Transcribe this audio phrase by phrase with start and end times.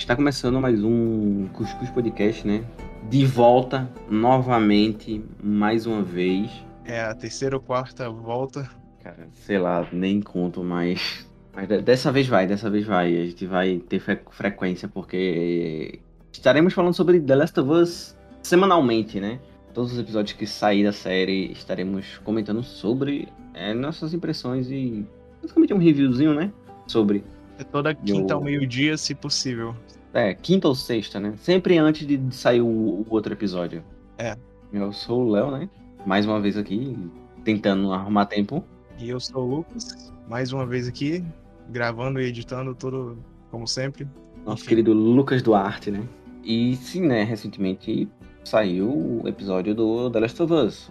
[0.00, 2.64] Está começando mais um Cuscuz Podcast, né?
[3.10, 6.50] De volta novamente, mais uma vez.
[6.86, 8.68] É a terceira ou quarta volta.
[9.04, 11.28] Cara, sei lá, nem conto mais.
[11.54, 13.14] Mas dessa vez vai, dessa vez vai.
[13.14, 16.00] A gente vai ter fre frequência, porque
[16.32, 19.38] estaremos falando sobre The Last of Us semanalmente, né?
[19.74, 25.06] Todos os episódios que sair da série estaremos comentando sobre é, nossas impressões e
[25.42, 26.50] basicamente um reviewzinho, né?
[26.86, 27.22] Sobre.
[27.60, 29.76] É toda quinta ao meio-dia, se possível.
[30.14, 31.34] É, quinta ou sexta, né?
[31.36, 33.84] Sempre antes de sair o, o outro episódio.
[34.16, 34.34] É.
[34.72, 35.68] Eu sou o Léo, né?
[36.06, 36.96] Mais uma vez aqui,
[37.44, 38.64] tentando arrumar tempo.
[38.98, 41.22] E eu sou o Lucas, mais uma vez aqui,
[41.68, 43.18] gravando e editando tudo
[43.50, 44.08] como sempre.
[44.46, 44.68] Nosso Enfim.
[44.70, 46.02] querido Lucas Duarte, né?
[46.42, 47.24] E sim, né?
[47.24, 48.08] Recentemente
[48.42, 50.90] saiu o episódio do The Last of Us.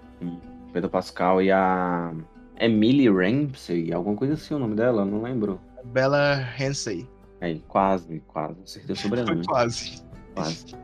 [0.72, 2.13] Pedro Pascal e a
[2.60, 5.60] Emily Ramsey, alguma coisa assim o nome dela, não lembro.
[5.86, 7.08] Bella Ramsey.
[7.42, 8.58] É, quase, quase.
[8.64, 9.46] Acertei o sobrenome.
[9.46, 10.02] quase.
[10.34, 10.76] Quase.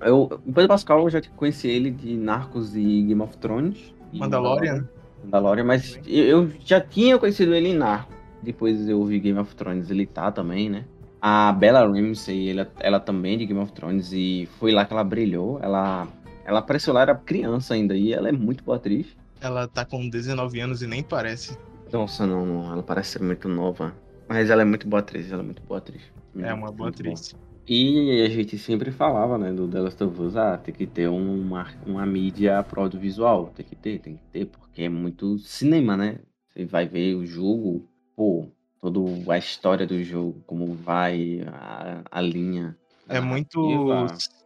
[0.00, 3.94] Eu, o Pedro Pascal, eu já conheci ele de Narcos e Game of Thrones.
[4.12, 4.86] Mandalorian?
[5.24, 8.14] Mandalorian, mas eu já tinha conhecido ele em Narcos.
[8.42, 10.84] Depois eu vi Game of Thrones, ele tá também, né?
[11.20, 14.92] A Bella Ramsey, ela, ela também é de Game of Thrones e foi lá que
[14.92, 15.58] ela brilhou.
[15.62, 16.06] Ela,
[16.44, 19.06] ela apareceu lá, era criança ainda e ela é muito boa atriz.
[19.40, 21.58] Ela tá com 19 anos e nem parece.
[21.90, 23.94] Nossa, não, não, ela parece ser muito nova.
[24.28, 26.02] Mas ela é muito boa atriz, ela é muito boa atriz.
[26.36, 27.32] É uma boa atriz.
[27.32, 27.54] Bom.
[27.66, 31.08] E a gente sempre falava, né, do The Last of Us, ah, tem que ter
[31.08, 35.96] uma, uma mídia pro audiovisual, tem que ter, tem que ter, porque é muito cinema,
[35.96, 36.18] né?
[36.52, 38.48] Você vai ver o jogo, pô,
[38.82, 42.76] toda a história do jogo, como vai, a, a linha.
[43.08, 43.58] É muito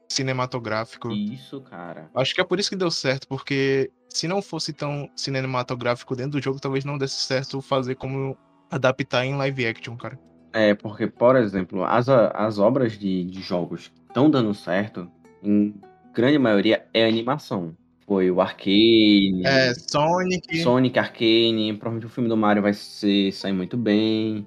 [0.08, 1.10] cinematográfico.
[1.10, 2.08] Isso, cara.
[2.14, 6.32] Acho que é por isso que deu certo, porque se não fosse tão cinematográfico dentro
[6.32, 8.36] do jogo, talvez não desse certo fazer como
[8.70, 10.18] adaptar em live action, cara.
[10.52, 15.10] É, porque, por exemplo, as, as obras de, de jogos estão dando certo,
[15.42, 15.74] em
[16.14, 17.76] grande maioria é animação.
[18.06, 19.42] Foi o Arcane.
[19.44, 20.62] É, Sonic.
[20.62, 21.74] Sonic, Arcane.
[21.74, 24.46] Provavelmente o filme do Mario vai ser, sair muito bem.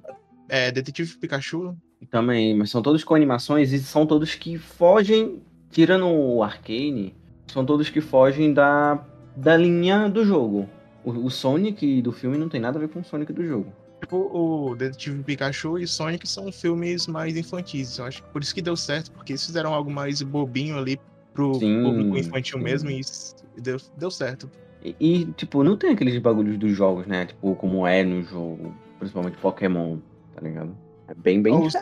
[0.50, 1.78] É, Detetive Pikachu.
[2.10, 5.40] Também, mas são todos com animações e são todos que fogem,
[5.70, 7.16] tirando o Arcane,
[7.46, 9.06] são todos que fogem da,
[9.36, 10.68] da linha do jogo.
[11.06, 13.72] O, o Sonic do filme não tem nada a ver com o Sonic do jogo.
[14.02, 17.98] Tipo, o Detetive Pikachu e Sonic são filmes mais infantis.
[18.00, 21.00] Eu acho que por isso que deu certo, porque eles fizeram algo mais bobinho ali
[21.34, 22.64] pro sim, público infantil sim.
[22.64, 23.02] mesmo e
[23.62, 24.50] deu, deu certo.
[24.84, 27.28] E, e, tipo, não tem aqueles bagulhos dos jogos, né?
[27.28, 30.00] Tipo, como é no jogo, principalmente Pokémon,
[30.36, 30.76] tá ligado?
[31.08, 31.74] É bem, bem Os.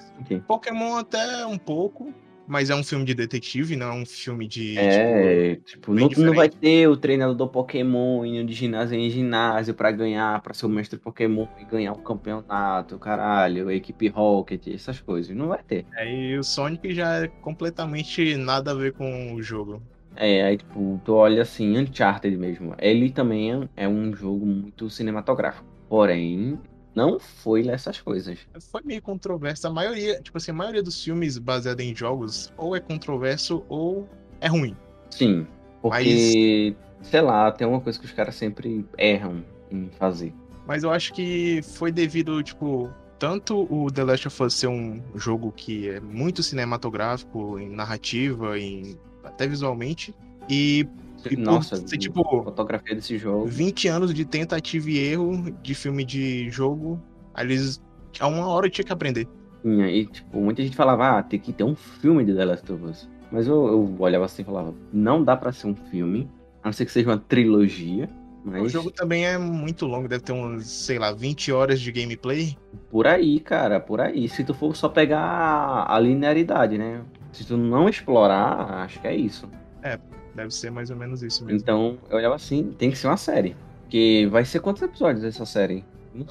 [0.46, 2.14] Pokémon até um pouco,
[2.50, 4.76] mas é um filme de detetive, não é um filme de.
[4.76, 9.08] É, tipo, tipo não, não, vai ter o treinador do Pokémon indo de ginásio em
[9.08, 14.08] ginásio para ganhar, para ser o mestre Pokémon e ganhar um campeonato, caralho, a equipe
[14.08, 15.36] Rocket, essas coisas.
[15.36, 15.86] Não vai ter.
[15.96, 19.80] É, e o Sonic já é completamente nada a ver com o jogo.
[20.16, 22.74] É, aí, tipo, tu olha assim, Uncharted mesmo.
[22.80, 25.68] Ele também é um jogo muito cinematográfico.
[25.88, 26.60] Porém,
[26.96, 28.40] não foi nessas coisas.
[28.72, 29.68] Foi meio controverso.
[29.68, 34.08] A maioria, tipo assim, a maioria dos filmes baseados em jogos ou é controverso ou
[34.42, 34.76] é ruim.
[35.10, 35.48] Sim.
[35.82, 37.08] Porque, Mas...
[37.08, 40.34] sei lá, tem uma coisa que os caras sempre erram em fazer.
[40.68, 45.02] Mas eu acho que foi devido, tipo, tanto o The Last of Us ser um
[45.16, 50.14] jogo que é muito cinematográfico, em narrativa, em até visualmente,
[50.50, 50.88] e
[51.30, 53.46] e Nossa, ser, tipo, fotografia desse jogo.
[53.48, 57.02] 20 anos de tentativa e erro de filme de jogo.
[57.34, 57.82] Aí eles.
[58.20, 59.28] A uma hora tinha que aprender.
[59.62, 62.72] Sim, e tipo, muita gente falava, ah, tem que ter um filme de The Last
[62.72, 63.10] of Us.
[63.32, 66.30] Mas eu, eu olhava assim e falava, não dá para ser um filme,
[66.64, 68.10] a não ser que seja uma trilogia.
[68.44, 68.64] Mas...
[68.64, 72.58] O jogo também é muito longo, deve ter uns, sei lá, 20 horas de gameplay.
[72.90, 74.28] Por aí, cara, por aí.
[74.30, 77.02] Se tu for só pegar a linearidade, né?
[77.32, 79.48] Se tu não explorar, acho que é isso.
[79.84, 80.00] É,
[80.36, 81.60] Deve ser mais ou menos isso mesmo.
[81.60, 83.56] Então, eu olhava assim, tem que ser uma série.
[83.84, 85.84] Porque vai ser quantos episódios essa série?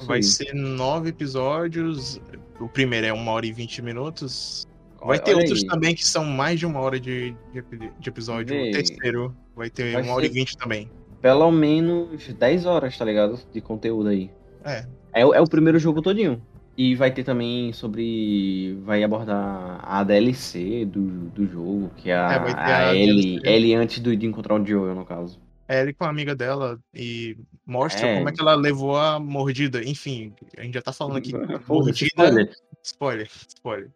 [0.05, 2.19] Vai ser nove episódios.
[2.59, 4.67] O primeiro é uma hora e vinte minutos.
[4.99, 5.67] Vai olha, ter outros aí.
[5.67, 7.63] também que são mais de uma hora de, de,
[7.99, 8.55] de episódio.
[8.55, 8.69] Vê.
[8.69, 10.89] O terceiro vai ter vai uma hora e vinte também.
[11.21, 13.39] Pelo menos 10 horas, tá ligado?
[13.51, 14.31] De conteúdo aí.
[14.63, 14.85] É.
[15.13, 16.41] É, é o primeiro jogo todinho.
[16.79, 18.79] E vai ter também sobre.
[18.85, 23.75] Vai abordar a DLC do, do jogo, que é a, é, a, a Ellie, Ellie
[23.75, 25.41] antes do, de encontrar o Joel, no caso.
[25.67, 27.35] É Ellie com a amiga dela e
[27.65, 28.15] mostra é.
[28.15, 29.83] como é que ela levou a mordida.
[29.83, 31.33] Enfim, a gente já tá falando aqui.
[31.67, 32.07] mordida.
[32.07, 32.49] Spoiler.
[32.81, 33.91] Spoiler, spoiler.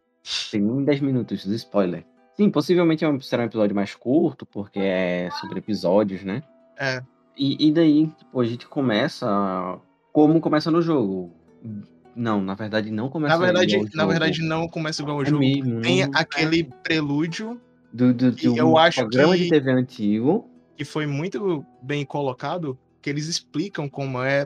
[0.52, 2.06] Tem nem 10 minutos de spoiler.
[2.36, 6.44] Sim, possivelmente é será um episódio mais curto, porque é sobre episódios, né?
[6.78, 7.02] É.
[7.38, 9.80] E, e daí, tipo, a gente começa
[10.12, 11.32] como começa no jogo
[12.16, 15.26] Não, na verdade não começa Na verdade, igual na verdade não começa igual o É
[15.26, 15.40] jogo.
[15.40, 17.60] mesmo, Tem não- aquele prelúdio
[17.92, 20.50] do, do, um eu acho programa que- de TV antigo.
[20.78, 24.46] que foi muito bem colocado, que eles explicam como é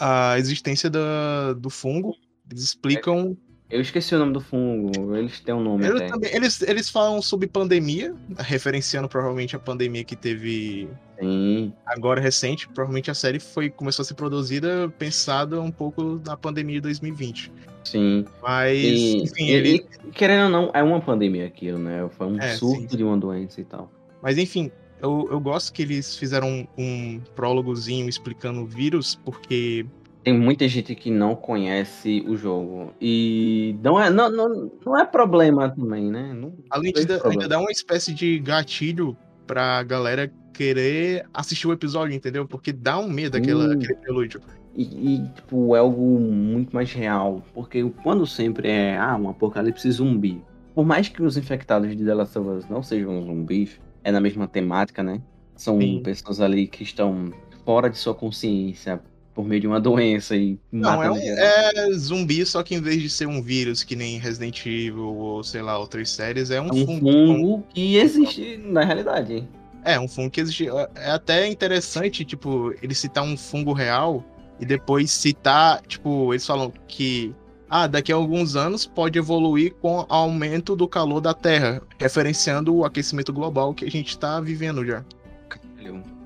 [0.00, 2.14] a existência da, do fungo.
[2.50, 3.36] Eles explicam.
[3.70, 7.46] Eu esqueci o nome do fungo, eles têm um nome também- eles, eles falam sobre
[7.46, 10.88] pandemia, referenciando provavelmente a pandemia que teve
[11.20, 11.72] Sim.
[11.84, 12.66] agora recente.
[12.66, 17.52] Provavelmente a série foi, começou a ser produzida pensada um pouco na pandemia de 2020.
[17.84, 18.24] Sim.
[18.42, 22.08] Mas, E, enfim, e- ele, e, querendo ou não, é uma pandemia aquilo, né?
[22.16, 22.96] Foi um É, surto sim.
[22.96, 23.92] de uma doença e tal.
[24.22, 24.70] Mas enfim,
[25.02, 29.84] eu, eu gosto que eles fizeram um, um prólogozinho explicando o vírus, porque
[30.24, 32.92] Tem muita gente que não conhece o jogo.
[33.00, 36.32] E não é, não, não, não é problema também, né?
[36.34, 39.16] Não, além de da- ainda dá uma espécie de gatilho
[39.46, 42.46] pra galera querer assistir o episódio, entendeu?
[42.46, 43.72] Porque dá um medo aquela, Hum.
[43.72, 44.40] aquele prelúdio.
[44.74, 44.82] E,
[45.14, 47.42] e, tipo, é algo muito mais real.
[47.54, 50.42] Porque quando sempre é, ah, um apocalipse zumbi.
[50.74, 54.20] Por mais que os infectados de The Last of Us não sejam zumbis, é na
[54.20, 55.20] mesma temática, né?
[55.56, 56.00] São Sim.
[56.04, 57.32] pessoas ali que estão
[57.64, 59.00] fora de sua consciência
[59.38, 61.44] por meio de uma doença e Não, é, um, geral.
[61.44, 65.44] é zumbi, só que em vez de ser um vírus que nem Resident Evil ou
[65.44, 67.06] sei lá, outras séries, é um, É um fungo.
[67.06, 69.48] fungo que existe na realidade.
[69.84, 70.66] É, um fungo que existe.
[70.96, 74.24] É até interessante, tipo, ele citar um fungo real
[74.58, 77.32] e depois citar, tipo, eles falam que
[77.70, 82.84] ah, daqui a alguns anos pode evoluir com aumento do calor da Terra, referenciando o
[82.84, 85.04] aquecimento global que a gente tá vivendo já.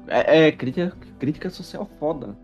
[0.08, 2.34] É, é crítica, crítica social foda.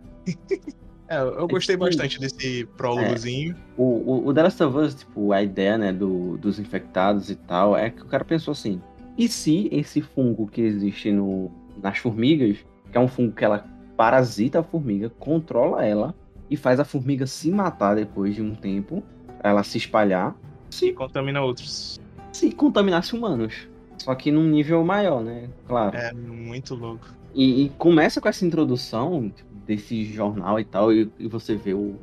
[1.09, 3.57] É, eu gostei tipo- bastante desse prólogozinho.
[3.79, 7.35] O, o, o The Last of Us, tipo, a ideia, né, do, dos infectados e
[7.35, 8.79] tal, é que o cara pensou assim,
[9.17, 11.51] e se esse fungo que existe no,
[11.83, 12.59] nas formigas,
[12.93, 13.65] que é um fungo que ela
[13.97, 16.15] parasita a formiga, controla ela
[16.51, 19.03] e faz a formiga se matar depois de um tempo,
[19.43, 20.37] ela se espalhar,
[20.83, 21.99] E contamina outros.
[22.33, 23.67] se contaminasse humanos.
[23.97, 25.49] Só que num nível maior, né?
[25.67, 25.97] Claro.
[25.97, 27.09] É muito louco.
[27.35, 31.75] E, e começa com essa introdução tipo, desse jornal e tal, e, e você vê
[31.75, 31.99] o, o-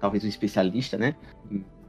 [0.00, 1.16] talvez um especialista, né?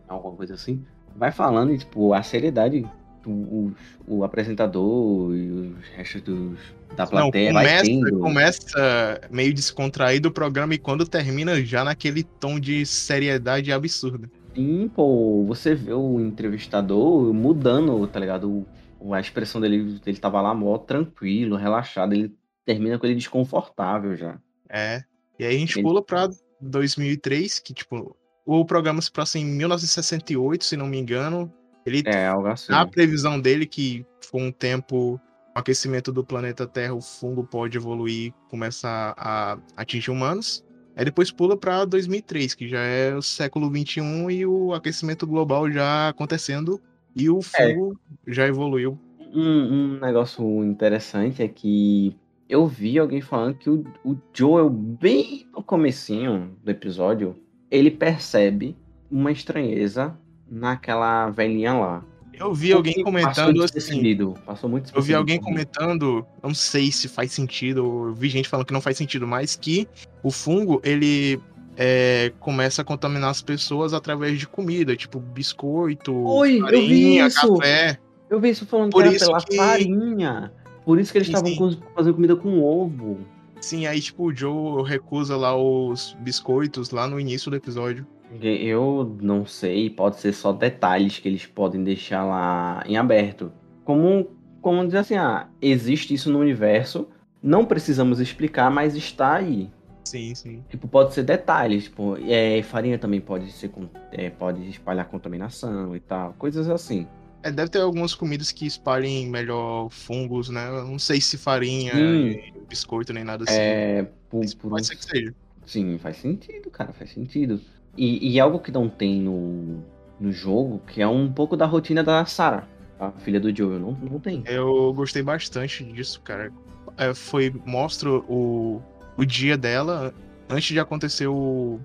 [0.07, 0.83] Alguma coisa assim,
[1.16, 2.83] vai falando e, tipo, a seriedade,
[3.25, 3.71] o,
[4.07, 6.60] o, apresentador e os restos dos,
[6.95, 8.19] da Não, plateia vai começa, tendo.
[8.21, 14.27] começa meio descontraído o programa e quando termina já naquele tom de seriedade absurda.
[14.56, 18.66] Sim, pô, você vê o entrevistador mudando, tá ligado?
[19.00, 22.36] O- a expressão dele, ele tava lá mó tranquilo, relaxado, ele
[22.66, 24.39] termina com ele desconfortável já.
[24.69, 25.04] É.
[25.38, 26.30] E aí a gente pula pra
[26.62, 31.51] 2003, que tipo, o programa se passa em 1968, se não me engano.
[31.86, 32.71] Ele É, algo assim.
[32.74, 35.16] a previsão dele que com o tempo
[35.56, 40.63] o aquecimento do planeta Terra, o fungo pode evoluir, começar a atingir humanos.
[40.95, 45.71] Aí depois pula pra 2003, que já é o século 21 e o aquecimento global
[45.71, 46.80] já acontecendo
[47.16, 47.74] e o É.
[47.74, 49.00] fungo já evoluiu.
[49.33, 52.16] Um, um negócio interessante é que
[52.50, 57.36] eu vi alguém falando que o, o Joel, bem no comecinho do episódio,
[57.69, 58.75] ele percebe
[59.10, 60.18] uma estranheza
[60.50, 62.04] naquela velhinha lá.
[62.34, 67.07] Eu vi alguém Passou comentando assim, Passou muito Eu vi alguém comentando, não sei se
[67.10, 69.88] faz sentido, ou eu vi gente falando que não faz sentido, mas que
[70.24, 71.40] o fungo, ele
[71.75, 77.28] é, começa a contaminar as pessoas através de comida, tipo biscoito, Oi, eu vi farinha,
[77.28, 77.57] isso!
[77.57, 78.00] café.
[78.30, 80.54] Eu vi isso falando Por que era isso pela que- farinha.
[80.90, 81.56] Por isso que eles estavam
[81.94, 83.19] fazendo comida com ovo.
[83.62, 88.08] Sim, aí tipo o Joe recusa lá os biscoitos lá no início do episódio.
[88.42, 93.52] Eu não sei, pode ser só detalhes que eles podem deixar lá em aberto.
[93.86, 94.30] Como,
[94.62, 97.08] como dizer assim, ah, existe isso no universo,
[97.40, 99.69] não precisamos explicar, mas está aí.
[100.06, 100.64] Sim, sim.
[100.69, 105.96] Tipo, pode ser detalhes, tipo, é, farinha também pode ser, com- é, pode espalhar contaminação
[105.96, 107.06] e tal, coisas assim.
[107.42, 110.68] É, deve ter algumas comidas que espalhem melhor fungos, né?
[110.69, 113.54] Eu não sei se farinha, e biscoito, nem nada assim.
[113.54, 115.34] É, por, por pode um- ser que seja.
[115.66, 117.62] Sim, faz sentido, cara, faz sentido.
[117.96, 119.84] E, e algo que não tem no,
[120.19, 122.68] no jogo, que é um pouco da rotina da Sarah,
[123.00, 124.44] a filha do Joel, não, não tem.
[124.46, 126.52] Eu gostei bastante disso, cara.
[126.98, 128.81] É, foi mostra o,
[129.18, 130.14] o dia dela
[130.50, 131.80] antes de acontecer o,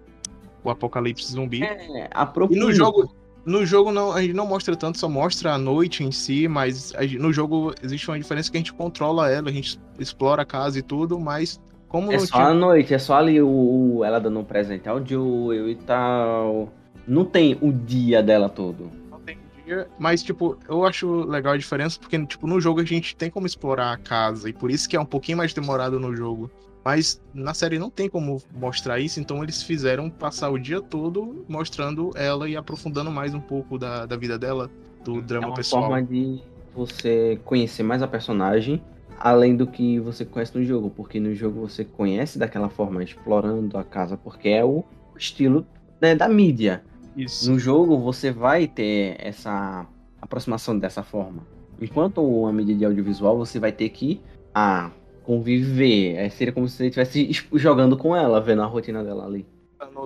[0.64, 1.62] o apocalipse zumbi.
[1.62, 2.64] É, a E propina.
[2.64, 6.10] no jogo, no jogo não, a gente não mostra tanto, só mostra a noite em
[6.12, 9.78] si, mas gente- no jogo existe uma diferença que a gente controla ela, a gente
[9.98, 13.48] explora a casa e tudo, mas como É só a noite, é só ali o,
[13.98, 16.72] o- ela dando um presente ao Joel e tal.
[17.06, 18.90] Não tem o dia dela todo.
[19.10, 22.84] não tem dia, mas tipo, eu acho legal a diferença porque tipo no jogo a
[22.84, 26.00] gente tem como explorar a casa e por isso que é um pouquinho mais demorado
[26.00, 26.50] no jogo.
[26.84, 31.44] Mas na série não tem como mostrar isso, então eles fizeram passar o dia todo
[31.48, 34.70] mostrando ela e aprofundando mais um pouco da, da vida dela,
[35.02, 35.84] do drama é uma pessoal.
[35.84, 36.42] forma de
[36.74, 38.82] você conhecer mais a personagem,
[39.18, 43.78] além do que você conhece no jogo, porque no jogo você conhece daquela forma, explorando
[43.78, 44.84] a casa, porque é o
[45.16, 45.66] estilo
[46.00, 46.84] né, da mídia.
[47.16, 47.50] Isso.
[47.50, 49.86] No jogo você vai ter essa
[50.20, 51.46] aproximação dessa forma.
[51.80, 54.20] Enquanto uma mídia de audiovisual, você vai ter que
[54.54, 54.90] ah,
[55.24, 56.14] conviver.
[56.16, 59.46] É, seria como se você estivesse jogando com ela, vendo a rotina dela ali.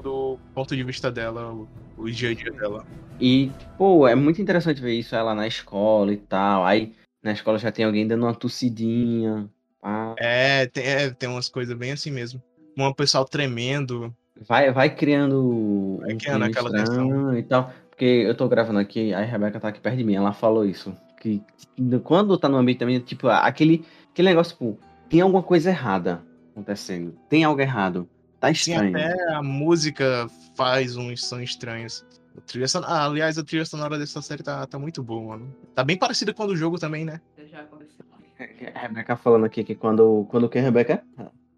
[0.02, 2.84] Do ponto de vista dela, o, o dia a dia dela.
[3.20, 6.64] E, pô, é muito interessante ver isso ela na escola e tal.
[6.64, 9.48] Aí na escola já tem alguém dando uma tossidinha.
[9.82, 10.14] Ah.
[10.18, 12.42] É, tem, é, tem umas coisas bem assim mesmo.
[12.76, 14.14] Um pessoal tremendo.
[14.46, 15.98] Vai, vai criando.
[16.00, 17.36] Vai criando um aquela tensão.
[17.36, 17.72] E tal.
[17.98, 20.64] Porque eu tô gravando aqui, aí a Rebeca tá aqui perto de mim, ela falou
[20.64, 20.96] isso.
[21.20, 21.42] Que
[22.04, 24.78] quando tá no ambiente também, tipo, aquele, aquele negócio, tipo,
[25.08, 26.22] tem alguma coisa errada
[26.52, 27.14] acontecendo.
[27.28, 28.08] Tem algo errado.
[28.40, 28.96] Tá estranho.
[28.96, 32.04] Sim, até a música faz uns sons estranhos.
[32.36, 35.54] A trilha sonora, ah, aliás, a trilha sonora dessa série tá, tá muito boa, mano.
[35.74, 37.20] Tá bem parecida com a do jogo também, né?
[37.50, 38.04] Já aconteceu.
[38.74, 41.02] A Rebeca falando aqui que quando, quando que a Rebeca?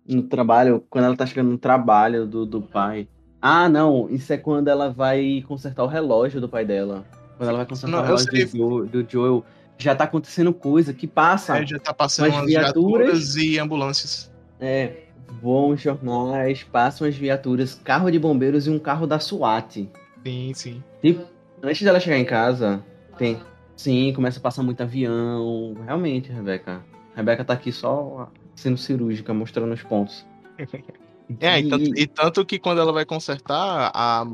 [0.09, 3.07] No trabalho, quando ela tá chegando no trabalho do, do pai.
[3.43, 7.05] Ah, não, isso é quando ela vai consertar o relógio do pai dela.
[7.37, 9.45] Quando ela vai consertar não, o relógio do, do Joel
[9.81, 11.59] já tá acontecendo coisa que passa.
[11.59, 14.31] É, já tá passando umas viaturas, viaturas e ambulâncias.
[14.61, 15.05] É,
[15.41, 19.89] voam jornais, passam as viaturas, carro de bombeiros e um carro da SWAT.
[20.25, 20.85] Sim, sim.
[21.03, 21.19] E
[21.63, 22.85] antes dela chegar em casa,
[23.17, 23.39] tem.
[23.77, 25.75] Sim, começa a passar muito avião.
[25.87, 26.85] Realmente, Rebeca.
[27.17, 30.27] Rebeca tá aqui só sendo cirúrgica, mostrando os pontos.
[31.41, 34.27] é, e tanto, e tanto que quando ela vai consertar, a,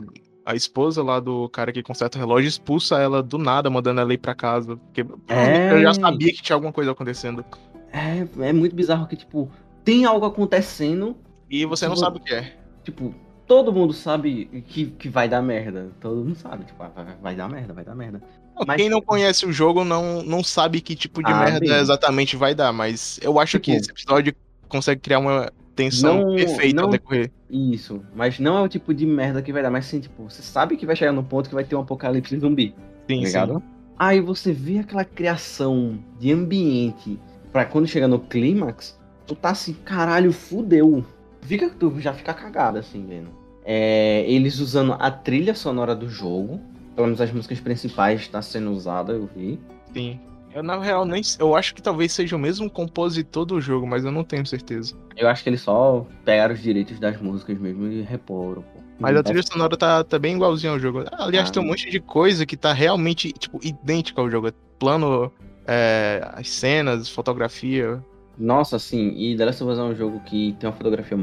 [0.46, 4.14] a esposa lá do cara que conserta o relógio expulsa ela do nada, mandando ela
[4.14, 4.76] ir pra casa.
[4.76, 5.72] Porque é...
[5.72, 7.44] eu já sabia que tinha alguma coisa acontecendo.
[7.92, 9.50] É, é muito bizarro que, tipo,
[9.84, 11.16] tem algo acontecendo.
[11.50, 12.56] E você não tipo, sabe o que é.
[12.84, 13.12] Tipo,
[13.44, 15.90] todo mundo sabe que, que vai dar merda.
[16.00, 18.22] Todo mundo sabe, tipo, ah, vai, vai dar merda, vai dar merda.
[18.64, 18.76] Mas...
[18.76, 21.72] Quem não conhece o jogo não, não sabe que tipo de ah, merda bem.
[21.72, 24.32] exatamente vai dar, mas eu acho tipo, que esse episódio
[24.68, 27.30] consegue criar uma tensão não, perfeita não, ao decorrer.
[27.50, 30.42] Isso, mas não é o tipo de merda que vai dar, mas sim, tipo, você
[30.42, 32.74] sabe que vai chegar no ponto que vai ter um apocalipse zumbi.
[33.08, 33.54] Sim, tá ligado?
[33.58, 33.62] Sim.
[33.98, 37.18] Aí você vê aquela criação de ambiente
[37.52, 41.04] para quando chega no clímax, tu tá assim, caralho, fudeu.
[41.42, 43.28] Fica, tu já fica cagado assim, vendo.
[43.64, 46.60] É, eles usando a trilha sonora do jogo,
[46.94, 49.58] pelo menos as músicas principais está sendo usada, eu vi.
[49.92, 50.20] Sim.
[50.56, 51.20] Eu, na real, nem.
[51.38, 54.96] Eu acho que talvez seja o mesmo compositor do jogo, mas eu não tenho certeza.
[55.14, 58.62] Eu acho que eles só pegaram os direitos das músicas mesmo e reporam.
[58.62, 58.80] Pô.
[58.98, 61.04] Mas a trilha sonora tá, tá bem igualzinha ao jogo.
[61.12, 64.50] Aliás, ah, tem um monte de coisa que tá realmente, tipo, idêntica ao jogo.
[64.78, 65.30] Plano,
[65.66, 68.02] é, as cenas, fotografia.
[68.38, 69.12] Nossa, sim.
[69.14, 71.18] E The Last of Us é um jogo que tem uma fotografia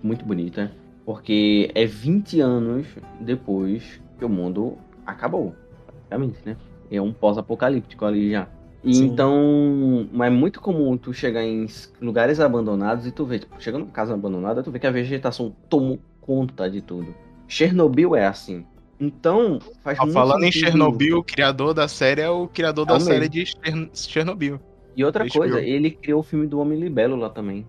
[0.00, 0.70] muito bonita.
[1.04, 2.86] Porque é 20 anos
[3.20, 5.56] depois que o mundo acabou.
[5.88, 6.56] Praticamente, né?
[6.88, 8.46] É um pós-apocalíptico ali já.
[8.86, 9.06] E Sim.
[9.06, 11.66] então, é muito comum tu chegar em
[12.00, 15.52] lugares abandonados e tu vê, tipo, chega numa casa abandonada, tu vê que a vegetação
[15.68, 17.12] tomou conta de tudo.
[17.48, 18.64] Chernobyl é assim.
[19.00, 20.62] Então, faz ah, muito Falando sentido.
[20.62, 23.44] em Chernobyl, o criador da série é o criador é da série de
[23.92, 24.60] Chernobyl.
[24.96, 27.66] E outra coisa, ele criou o filme do Homem Libelo lá também.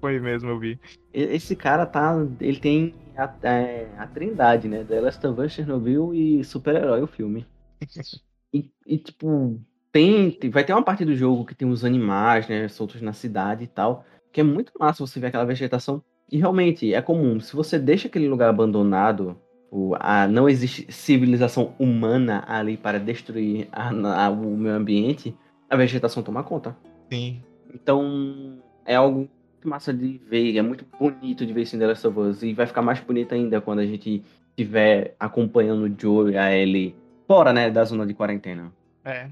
[0.00, 0.80] Foi mesmo, eu vi.
[1.12, 2.26] Esse cara tá.
[2.40, 4.82] Ele tem a, a, é, a trindade, né?
[4.82, 7.46] The Last of Us, Chernobyl e super-herói o filme.
[8.52, 9.60] e, e, tipo,
[9.98, 13.64] tem, vai ter uma parte do jogo que tem os animais, né, soltos na cidade
[13.64, 16.00] e tal, que é muito massa você ver aquela vegetação.
[16.30, 19.36] E realmente é comum, se você deixa aquele lugar abandonado,
[19.72, 23.90] o, a, não existe civilização humana ali para destruir a,
[24.26, 25.34] a, o meio ambiente,
[25.68, 26.76] a vegetação toma conta.
[27.10, 27.42] Sim.
[27.74, 32.42] Então é algo muito massa de ver, é muito bonito de ver Last of Us,
[32.42, 36.56] e vai ficar mais bonito ainda quando a gente estiver acompanhando o Joe e a
[36.56, 36.94] Ellie
[37.26, 38.72] fora, né, da zona de quarentena.
[39.04, 39.28] É,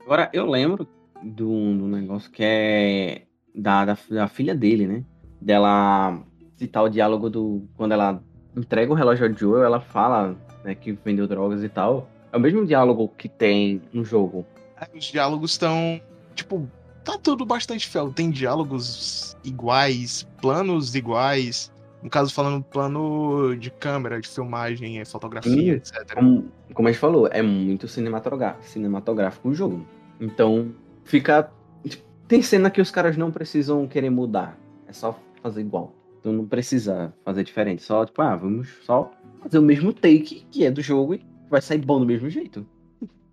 [0.00, 0.86] Agora, eu lembro
[1.22, 3.22] do, do negócio que é
[3.54, 5.04] da, da, da, filha dele, né?
[5.40, 6.22] Dela
[6.56, 7.62] citar o diálogo do.
[7.76, 8.22] Quando ela
[8.56, 12.08] entrega o relógio ao Joel, ela fala né, que vendeu drogas e tal.
[12.32, 14.44] É o mesmo diálogo que tem no jogo.
[14.80, 16.00] É, os diálogos estão.
[16.34, 16.68] Tipo,
[17.04, 18.12] tá tudo bastante fel.
[18.12, 21.72] Tem diálogos iguais, planos iguais.
[22.04, 26.14] No caso, falando plano de câmera, de filmagem, fotografia, Sim, etc.
[26.14, 26.44] Como,
[26.74, 29.86] como a gente falou, é muito cinematográfico, cinematográfico o jogo.
[30.20, 30.70] Então,
[31.02, 31.50] fica.
[31.82, 34.58] Tipo, tem cena que os caras não precisam querer mudar.
[34.86, 35.94] É só fazer igual.
[36.20, 37.82] Então não precisa fazer diferente.
[37.82, 39.10] Só, tipo, ah, vamos só
[39.42, 42.66] fazer o mesmo take que é do jogo e vai sair bom do mesmo jeito.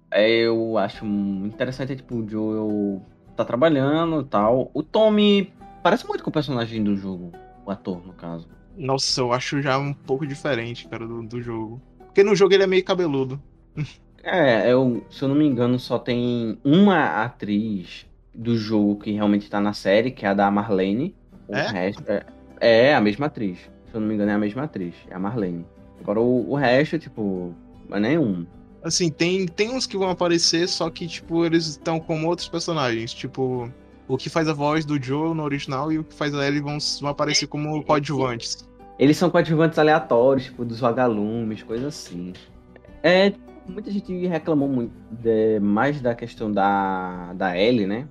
[0.09, 3.01] É, eu acho interessante, tipo, o Joel
[3.35, 4.71] tá trabalhando e tal.
[4.73, 5.51] O Tommy
[5.83, 7.33] parece muito com o personagem do jogo,
[7.65, 8.47] o ator, no caso.
[8.81, 11.79] Nossa, eu acho já um pouco diferente, cara, do, do jogo.
[11.99, 13.41] Porque no jogo ele é meio cabeludo.
[14.23, 19.49] É, eu, se eu não me engano, só tem uma atriz do jogo que realmente
[19.49, 21.15] tá na série, que é a da Marlene.
[21.47, 21.67] O É?
[21.67, 22.25] resto é,
[22.59, 23.57] é a mesma atriz.
[23.89, 24.93] Se eu não me engano, é a mesma atriz.
[25.09, 25.65] É a Marlene.
[25.99, 27.53] Agora o, o resto, tipo,
[27.91, 28.45] é nenhum.
[28.83, 33.13] Assim, tem, tem uns que vão aparecer, só que, tipo, eles estão como outros personagens.
[33.13, 33.71] Tipo,
[34.07, 36.61] o que faz a voz do Joe no original e o que faz a Ellie
[36.61, 38.67] vão, vão aparecer como coadjuvantes.
[39.01, 42.33] Eles são coadjuvantes aleatórios, tipo, dos vagalumes, coisas assim.
[43.01, 43.33] É,
[43.67, 48.07] muita gente reclamou muito de- mais da questão da, da Ellie, né?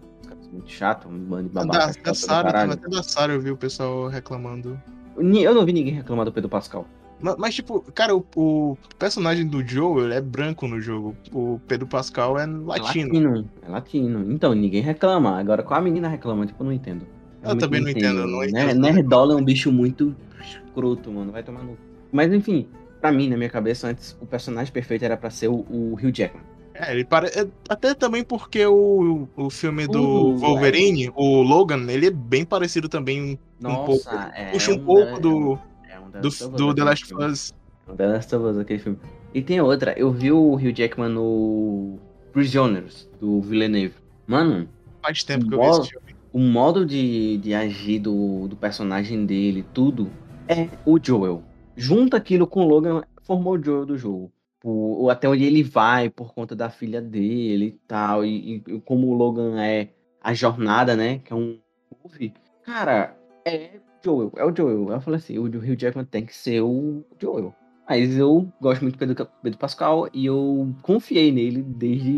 [0.52, 1.92] Muito chato, um bando de babaca.
[1.92, 4.76] Da, da Sarah, até da Sarah eu vi o pessoal reclamando.
[5.16, 6.84] Eu não vi ninguém reclamar do Pedro Pascal.
[7.20, 11.14] Mas, mas, tipo, cara, o, o personagem do Joe ele é branco no jogo.
[11.32, 13.06] O Pedro Pascal é É latino.
[13.12, 13.50] latino.
[13.62, 14.32] É latino.
[14.32, 15.38] Então, ninguém reclama.
[15.38, 16.44] Agora, qual a menina reclama?
[16.46, 17.06] Tipo, eu não entendo.
[17.44, 18.80] Eu também não entendo, não Né- entendo.
[18.80, 21.32] Nerdola é um bicho muito escroto, mano.
[21.32, 21.76] Vai tomar no.
[22.12, 22.66] Mas enfim,
[23.00, 26.12] pra mim, na minha cabeça, antes, o personagem perfeito era pra ser o, o Hugh
[26.12, 26.44] Jackman.
[26.74, 27.26] É, ele pare...
[27.28, 32.44] é, Até também porque o, o filme do Uh, Wolverine, o Logan, ele é bem
[32.44, 33.38] parecido também.
[33.60, 34.50] Nossa, pouco- é.
[34.52, 37.24] Puxa um um pouco da- do, é um do, do The Last of.
[37.24, 37.54] Us.
[37.86, 38.98] Um The Last of Us, aquele filme.
[39.34, 41.98] E tem outra, eu vi o Hugh Jackman no
[42.32, 43.94] Prisoners, do Villeneuve.
[44.26, 44.68] Mano,
[45.02, 46.14] Faz tempo que eu vi esse filme.
[46.32, 50.08] o modo de, de agir do, do personagem dele, tudo,
[50.48, 51.42] é o Joel.
[51.76, 54.32] Junta aquilo com o Logan, formou o Joel do jogo.
[54.62, 58.24] O, até onde ele vai por conta da filha dele e tal.
[58.24, 59.88] E, e como o Logan é
[60.22, 61.18] a jornada, né?
[61.18, 61.58] Que é um
[62.02, 62.34] movie.
[62.64, 64.32] Cara, é Joel.
[64.36, 64.90] É o Joel.
[64.90, 67.54] Eu falei assim, o Hugh Jackman tem que ser o Joel.
[67.88, 72.10] Mas eu gosto muito do Pedro, Pascal e eu confiei nele desde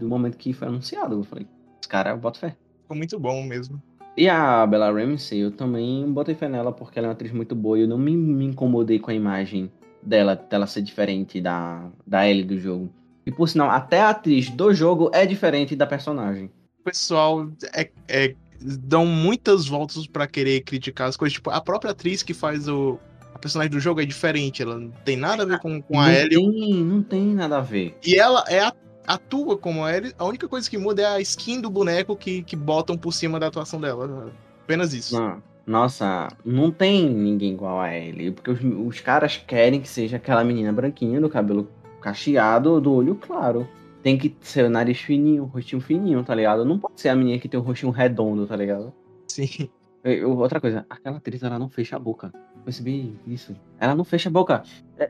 [0.00, 1.14] o momento que foi anunciado.
[1.14, 1.46] Eu falei,
[1.80, 2.56] os caras, boto fé.
[2.82, 3.80] Ficou muito bom mesmo.
[4.16, 7.54] E a Bella Ramsey, eu também botei fé nela porque ela é uma atriz muito
[7.54, 9.70] boa e eu não me, me incomodei com a imagem
[10.02, 12.92] dela, dela ser diferente da, da Ellie do jogo.
[13.24, 16.50] E por sinal, até a atriz do jogo é diferente da personagem.
[16.80, 21.34] O pessoal é, é- dão muitas voltas pra querer criticar as coisas.
[21.34, 22.98] Tipo, a própria atriz que faz o.
[23.34, 26.06] A personagem do jogo é diferente, ela não tem nada a ver com, com a
[26.06, 26.36] não, Ellie.
[26.36, 27.96] tem, não tem nada a ver.
[28.04, 28.74] E ela é a-
[29.06, 30.14] atua como a Ellie.
[30.18, 33.38] A única coisa que muda é a skin do boneco que, que botam por cima
[33.40, 34.32] da atuação dela.
[34.64, 35.18] Apenas isso.
[35.20, 38.30] Não, nossa, não tem ninguém igual a Ellie.
[38.30, 41.68] Porque os, os caras querem que seja aquela menina branquinha, do cabelo
[42.00, 43.66] cacheado, do olho claro.
[44.02, 46.64] Tem que ser o nariz fininho, o rostinho fininho, tá ligado?
[46.64, 48.92] Não pode ser a menina que tem o rostinho redondo, tá ligado?
[49.28, 49.68] Sim.
[50.02, 52.32] Eu- outra coisa, aquela atriz ela não fecha a boca.
[52.64, 53.54] Percebi isso.
[53.78, 54.64] Ela não fecha a boca.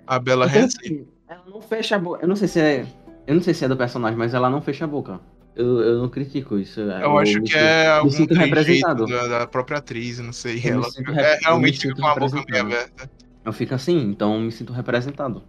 [0.07, 0.81] A Bella Então, Ramsey.
[0.85, 2.23] assim, ela não fecha a boca.
[2.23, 2.87] Eu não sei se é.
[3.27, 5.21] Eu não sei se é do personagem, mas ela não fecha a boca.
[5.55, 6.81] Eu, eu não critico isso.
[6.81, 9.07] Eu acho me que sinto- é algum sinto representado.
[9.07, 10.61] da, da própria atriz, não sei.
[10.65, 13.11] Eu Ela sinto é, eu realmente me fica com a boca meio aberta.
[13.45, 15.43] Eu fico assim, então eu me sinto representado.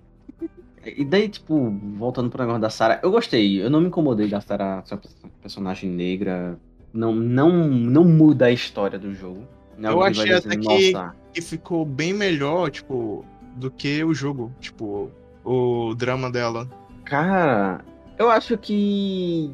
[0.86, 3.64] E daí, tipo, voltando pro negócio da Sarah, eu gostei.
[3.64, 5.02] Eu não me incomodei da Sarah ser uma
[5.42, 6.60] personagem negra.
[6.92, 9.48] Não, não, não muda a história do jogo.
[9.78, 13.24] Não é Eu que achei dizer, até que- Nossa, E ficou bem melhor, tipo,
[13.56, 14.52] do que o jogo.
[14.60, 15.10] Tipo,
[15.46, 16.68] o drama dela.
[17.06, 17.84] Cara,
[18.18, 19.54] eu acho que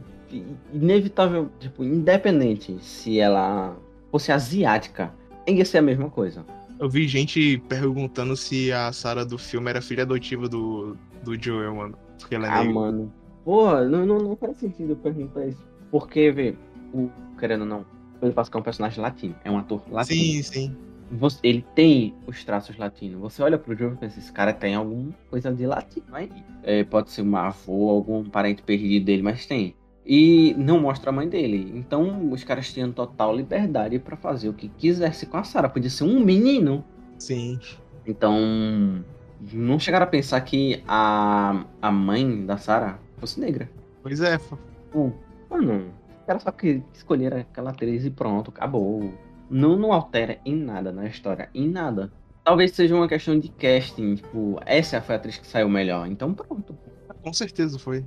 [0.73, 3.75] inevitável, tipo, independente se ela
[4.12, 5.12] fosse asiática,
[5.47, 6.45] ia ser a mesma coisa.
[6.79, 11.75] Eu vi gente perguntando se a Sarah do filme era filha adotiva do, do Joel,
[11.75, 11.97] mano.
[12.17, 12.73] Porque ela é Ah, negra.
[12.73, 13.13] mano.
[13.43, 15.65] Porra, não, não, não faz sentido perguntar isso.
[15.91, 16.55] Porque, vê,
[16.93, 20.21] o, querendo ou não, o Pedro Pascal é um personagem latino, é um ator latino.
[20.21, 20.77] Sim, sim.
[21.12, 23.19] Você- ele tem os traços latinos.
[23.22, 26.32] Você olha pro jogo e pensa, esse cara tem alguma coisa de latino aí.
[26.63, 29.76] É, pode ser uma avô, algum parente perdido dele, mas tem.
[30.06, 31.72] E não mostra a mãe dele.
[31.76, 35.69] Então os caras tinham total liberdade pra fazer o que quisesse com a Sarah.
[35.69, 36.84] Podia ser um menino.
[37.17, 37.60] Sim.
[38.06, 39.04] Então
[39.52, 43.69] não chegaram a pensar que a, a mãe da Sarah fosse negra.
[44.02, 45.13] Pois é, fo- Tipo,
[45.50, 45.91] mano,
[46.26, 49.13] caras só que escolheram aquela atriz e pronto, acabou.
[49.49, 52.12] Não, não altera em nada na história, em nada.
[52.43, 56.33] Talvez seja uma questão de casting, tipo, essa foi a atriz que saiu melhor, então
[56.33, 56.77] pronto.
[57.21, 58.03] com certeza foi.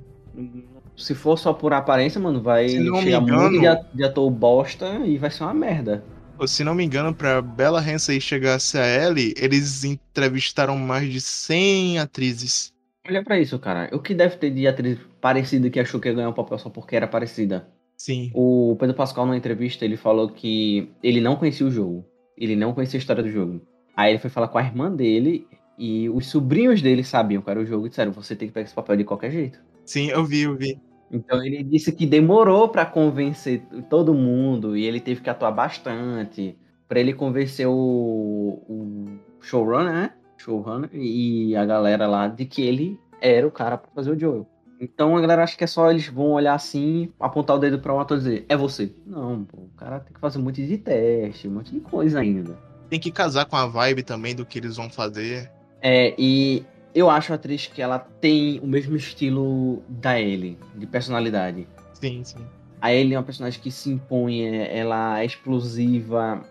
[0.97, 5.29] Se for só por aparência, mano, vai chegar engano- muito de ator bosta e vai
[5.31, 6.03] ser uma merda.
[6.47, 11.09] Se não me engano, pra Bella Ramsey chegar a ser a Ellie, eles entrevistaram mais
[11.09, 12.73] de 100 atrizes.
[13.07, 13.89] Olha pra isso, cara.
[13.95, 16.69] O que deve ter de atriz parecida que achou que ia ganhar um papel só
[16.69, 17.67] porque era parecida?
[18.03, 18.29] Sim.
[18.33, 22.05] O Pedro Pascal, na entrevista, ele falou que ele não conhecia o jogo.
[22.37, 23.61] Ele não conhecia a história do jogo.
[23.95, 25.47] Aí ele foi falar com a irmã dele
[25.79, 28.65] e os sobrinhos dele sabiam qual era o jogo e disseram: você tem que pegar
[28.65, 29.57] esse papel de qualquer jeito.
[29.85, 30.77] Sim, eu vi, eu vi.
[31.09, 36.57] Então ele disse que demorou pra convencer todo mundo e ele teve que atuar bastante.
[36.89, 39.05] Pra ele convencer o, o
[39.39, 40.13] showrunner, né?
[40.37, 44.45] Showrunner e a galera lá de que ele era o cara pra fazer o Joel.
[44.83, 47.93] Então a galera acha que é só eles vão olhar assim, apontar o dedo para
[47.93, 48.91] o ator e dizer, é você.
[49.05, 52.19] Não, pô, o cara tem que fazer um monte de teste, um monte de coisa
[52.19, 52.57] ainda.
[52.89, 55.49] Tem que casar com a vibe também do que eles vão fazer.
[55.81, 60.85] É, e eu acho a atriz que ela tem o mesmo estilo da Ellie, de
[60.85, 61.65] personalidade.
[61.93, 62.45] Sim, sim.
[62.81, 66.41] A Ellie é uma personagem que se impõe, é, ela é explosiva,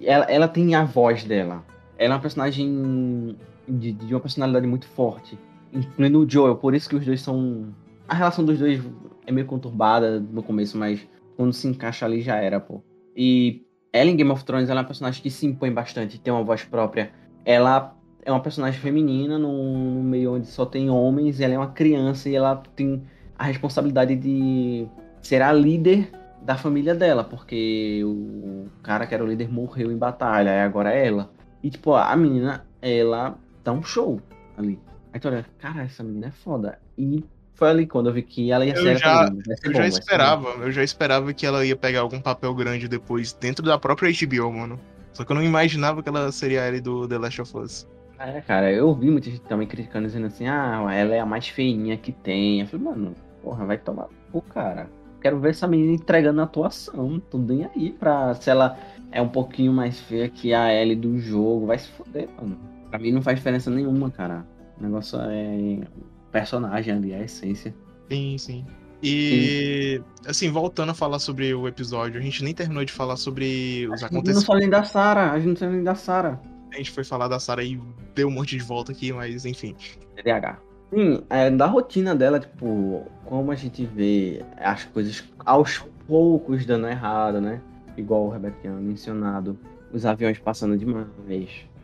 [0.00, 1.64] ela, ela tem a voz dela.
[1.98, 3.36] Ela é uma personagem
[3.68, 5.36] de, de uma personalidade muito forte
[5.74, 7.74] incluindo o Joel, por isso que os dois são.
[8.08, 8.80] A relação dos dois
[9.26, 11.06] é meio conturbada no começo, mas
[11.36, 12.82] quando se encaixa ali já era, pô.
[13.16, 16.32] E ela em Game of Thrones ela é uma personagem que se impõe bastante, tem
[16.32, 17.10] uma voz própria.
[17.44, 22.28] Ela é uma personagem feminina num meio onde só tem homens, ela é uma criança
[22.28, 23.02] e ela tem
[23.38, 24.86] a responsabilidade de
[25.20, 26.10] ser a líder
[26.42, 30.92] da família dela, porque o cara que era o líder morreu em batalha, e agora
[30.92, 31.30] é ela.
[31.62, 34.20] E tipo, a menina, ela dá um show
[34.56, 34.78] ali.
[35.14, 36.76] Aí tu olha, cara, essa menina é foda.
[36.98, 37.22] E
[37.54, 38.94] foi ali quando eu vi que ela ia ser.
[38.94, 39.30] Eu já,
[39.62, 43.32] eu bom, já esperava, eu já esperava que ela ia pegar algum papel grande depois
[43.32, 44.78] dentro da própria HBO, mano.
[45.12, 47.88] Só que eu não imaginava que ela seria a do The Last of Us.
[48.18, 51.46] É, cara, eu vi muita gente também criticando, dizendo assim, ah, ela é a mais
[51.46, 52.62] feinha que tem.
[52.62, 54.90] Eu falei, mano, porra, vai tomar o cara.
[55.20, 57.20] Quero ver essa menina entregando a atuação.
[57.30, 58.76] Tô nem aí pra se ela
[59.12, 61.66] é um pouquinho mais feia que a Ellie do jogo.
[61.66, 62.58] Vai se foder, mano.
[62.90, 64.44] Pra mim não faz diferença nenhuma, cara.
[64.78, 65.86] O negócio é
[66.30, 67.74] personagem ali, a essência.
[68.10, 68.66] Sim, sim.
[69.02, 70.30] E, sim.
[70.30, 74.02] assim, voltando a falar sobre o episódio, a gente nem terminou de falar sobre os
[74.02, 74.14] acontecimentos.
[74.14, 76.40] A gente não falou nem da Sarah, a gente não falou nem da Sarah.
[76.72, 77.80] A gente foi falar da Sarah e
[78.14, 79.76] deu um monte de volta aqui, mas enfim.
[80.16, 80.58] TDAH.
[80.92, 86.86] Sim, é, da rotina dela, tipo, como a gente vê as coisas aos poucos dando
[86.86, 87.60] errado, né?
[87.96, 89.58] Igual o Rebeca tinha mencionado.
[89.92, 91.06] Os aviões passando demais,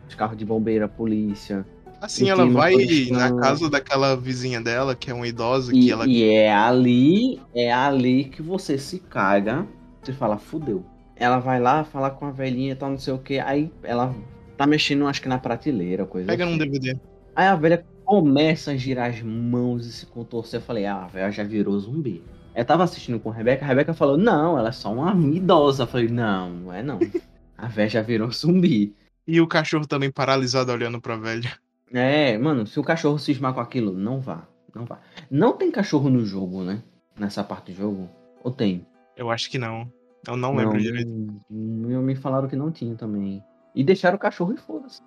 [0.09, 1.67] os carros de bombeiro, a polícia,
[2.01, 2.75] Assim, ela vai
[3.11, 6.07] na casa daquela vizinha dela, que é uma idosa, e, que ela.
[6.07, 9.67] E é ali, é ali que você se caga,
[10.03, 10.85] você fala, fudeu.
[11.15, 14.15] Ela vai lá falar com a velhinha e tal, não sei o que, aí ela
[14.57, 16.53] tá mexendo, acho que na prateleira, coisa Pega assim.
[16.53, 16.99] num DVD.
[17.37, 20.59] Aí a velha começa a girar as mãos e se contorcer.
[20.61, 22.25] Eu falei, ah, a velha já virou zumbi.
[22.55, 25.83] Eu tava assistindo com a Rebeca, a Rebeca falou, não, ela é só uma idosa.
[25.83, 26.99] Eu falei, não, não é não.
[27.57, 28.95] a velha já virou zumbi.
[29.27, 31.53] E o cachorro também paralisado olhando pra velha.
[31.93, 34.47] É, mano, se o cachorro cismar com aquilo, não vá.
[34.75, 35.01] Não vá.
[35.31, 36.83] Não tem cachorro no jogo, né?
[37.19, 38.09] Nessa parte do jogo.
[38.43, 38.87] Ou tem?
[39.17, 39.91] Eu acho que não.
[40.27, 41.11] Eu não lembro não, direito.
[41.51, 43.43] Me falaram que não tinha também.
[43.75, 45.01] E deixaram o cachorro e foda-se.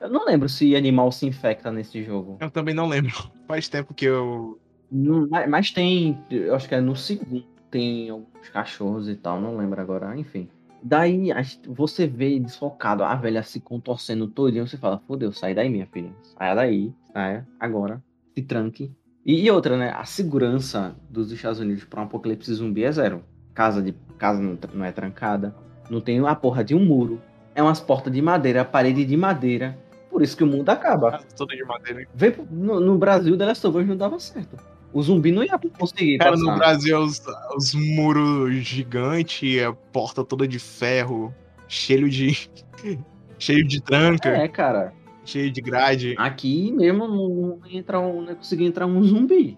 [0.00, 2.38] Eu não lembro se animal se infecta nesse jogo.
[2.40, 3.12] Eu também não lembro.
[3.46, 4.58] Faz tempo que eu.
[4.90, 6.18] Não, mas tem.
[6.30, 7.44] Eu acho que é no segundo.
[7.70, 9.40] Tem alguns cachorros e tal.
[9.40, 10.16] Não lembro agora.
[10.16, 10.48] Enfim.
[10.82, 11.30] Daí
[11.68, 16.10] você vê desfocado a velha se contorcendo todinho, você fala, fodeu, sai daí, minha filha.
[16.22, 18.02] Saia daí, saia, agora,
[18.34, 18.92] se tranque.
[19.24, 19.90] E, e outra, né?
[19.90, 23.22] A segurança dos Estados Unidos para um apocalipse zumbi é zero.
[23.52, 25.54] Casa, de, casa não, não é trancada,
[25.90, 27.20] não tem a porra de um muro.
[27.54, 29.76] É umas portas de madeira, parede de madeira.
[30.10, 31.20] Por isso que o mundo acaba.
[31.36, 32.06] Toda de madeira.
[32.50, 34.56] No, no Brasil, The Last of Us não dava certo.
[34.92, 36.44] O zumbi não ia conseguir Cara, passar.
[36.44, 37.22] no Brasil, os,
[37.56, 41.32] os muros gigantes, a porta toda de ferro,
[41.68, 42.50] cheio de.
[43.38, 44.28] cheio de tranca.
[44.28, 44.92] É, cara.
[45.24, 46.14] Cheio de grade.
[46.18, 49.56] Aqui mesmo não, entra um, não conseguir entrar um zumbi.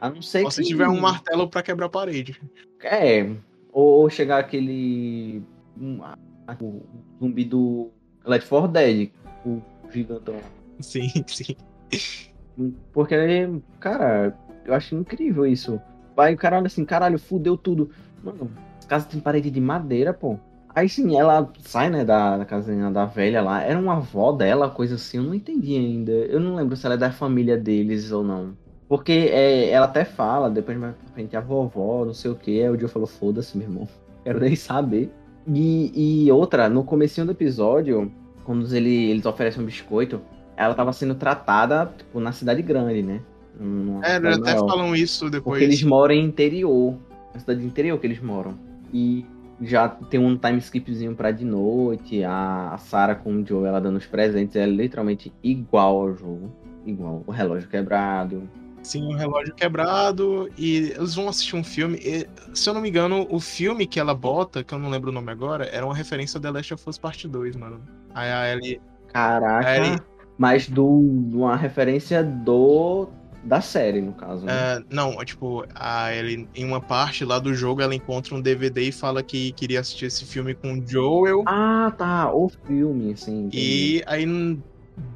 [0.00, 0.54] A não ser Ou que.
[0.56, 2.38] se tiver um martelo para quebrar a parede.
[2.82, 3.30] É.
[3.72, 5.42] Ou chegar aquele.
[5.80, 6.00] Um,
[6.60, 6.82] o
[7.20, 7.90] zumbi do
[8.24, 9.10] Left 4 Dead,
[9.46, 10.40] o gigantão.
[10.80, 11.56] Sim, sim.
[12.92, 13.14] Porque,
[13.80, 15.80] cara, eu acho incrível isso.
[16.14, 17.90] Vai o cara olha assim, caralho, fudeu tudo.
[18.22, 18.50] Mano,
[18.86, 20.38] casa tem parede de madeira, pô.
[20.74, 23.62] Aí sim, ela sai, né, da, da casinha da velha lá.
[23.62, 26.12] Era uma avó dela, coisa assim, eu não entendi ainda.
[26.12, 28.56] Eu não lembro se ela é da família deles ou não.
[28.88, 32.62] Porque é, ela até fala, depois mais pra frente, a vovó, não sei o que.
[32.62, 33.88] Aí o Joe falou, foda-se, meu irmão.
[34.24, 35.10] Quero nem saber.
[35.46, 38.12] E, e outra, no começo do episódio,
[38.44, 40.20] quando ele, eles oferecem um biscoito,
[40.56, 43.20] ela tava sendo tratada, tipo, na cidade grande, né?
[44.02, 45.58] É, até falam isso depois.
[45.58, 46.96] Porque eles moram em interior.
[47.34, 48.58] Na cidade interior que eles moram.
[48.92, 49.24] E
[49.60, 52.24] já tem um time skipzinho pra de noite.
[52.24, 56.52] A, a Sarah com o Joe, ela dando os presentes, é literalmente igual ao jogo.
[56.84, 57.22] Igual.
[57.26, 58.48] O relógio quebrado.
[58.82, 60.50] Sim, o relógio quebrado.
[60.58, 61.98] E eles vão assistir um filme.
[61.98, 65.10] E, se eu não me engano, o filme que ela bota, que eu não lembro
[65.10, 67.80] o nome agora, era uma referência a The Last of Us Part 2, mano.
[68.12, 68.80] Aí a Ellie.
[69.12, 69.68] Caraca.
[69.68, 70.00] A Ellie...
[70.42, 73.08] Mas do, uma referência do
[73.44, 74.44] da série, no caso.
[74.44, 74.52] Né?
[74.52, 78.40] É, não, é tipo, a Ellie, em uma parte lá do jogo, ela encontra um
[78.40, 81.44] DVD e fala que queria assistir esse filme com o Joel.
[81.46, 82.32] Ah, tá.
[82.34, 83.50] O filme, sim.
[83.52, 84.26] E aí,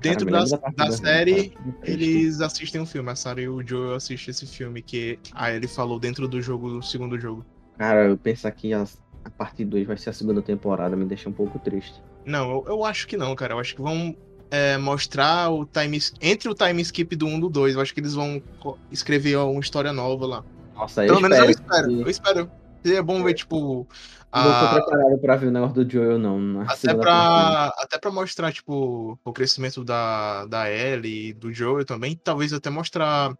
[0.00, 3.10] dentro Cara, da, da, da série, eles assistem um filme.
[3.10, 6.70] A Sarah e o Joel assistem esse filme que a Ellie falou dentro do jogo,
[6.70, 7.44] do segundo jogo.
[7.76, 8.84] Cara, eu penso que a,
[9.24, 12.00] a parte 2 vai ser a segunda temporada, me deixa um pouco triste.
[12.24, 13.54] Não, eu, eu acho que não, cara.
[13.54, 14.16] Eu acho que vão
[14.50, 17.74] é, mostrar o time entre o time skip do 1 um do 2.
[17.74, 18.42] Eu acho que eles vão
[18.90, 20.44] escrever uma história nova lá.
[20.74, 21.88] Nossa, Pelo menos eu espero.
[21.88, 22.00] Que...
[22.02, 22.50] Eu espero.
[22.82, 23.86] Seria bom ver, tipo.
[24.30, 24.44] A...
[24.44, 26.60] Não tô preparado pra ver o negócio do Joel, não.
[26.60, 32.20] Até pra, até pra mostrar, tipo, o crescimento da, da Ellie e do Joel também.
[32.22, 33.34] Talvez até mostrar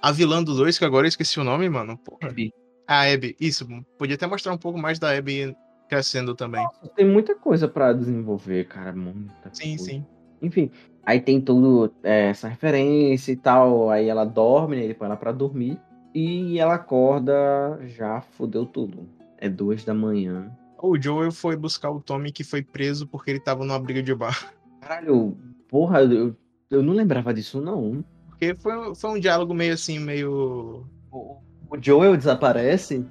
[0.00, 1.98] a vilã do 2, que agora eu esqueci o nome, mano.
[1.98, 2.30] Porra.
[2.30, 2.52] Abby.
[2.86, 3.66] A Abby, isso.
[3.98, 5.54] Podia até mostrar um pouco mais da Abby
[5.88, 6.62] crescendo também.
[6.62, 8.92] Nossa, tem muita coisa para desenvolver, cara.
[8.92, 9.84] Muita sim, coisa.
[9.84, 10.06] sim.
[10.40, 10.70] Enfim,
[11.04, 13.90] aí tem tudo é, essa referência e tal.
[13.90, 14.84] Aí ela dorme, né?
[14.84, 15.78] Ele põe ela pra dormir.
[16.14, 19.08] E ela acorda, já fodeu tudo.
[19.36, 20.50] É duas da manhã.
[20.80, 24.14] O Joel foi buscar o Tommy que foi preso porque ele tava numa briga de
[24.14, 24.52] bar.
[24.80, 25.36] Caralho,
[25.68, 26.34] porra, eu,
[26.70, 28.04] eu não lembrava disso, não.
[28.28, 30.86] Porque foi, foi um diálogo meio assim, meio.
[31.10, 31.36] O,
[31.70, 33.04] o Joel desaparece?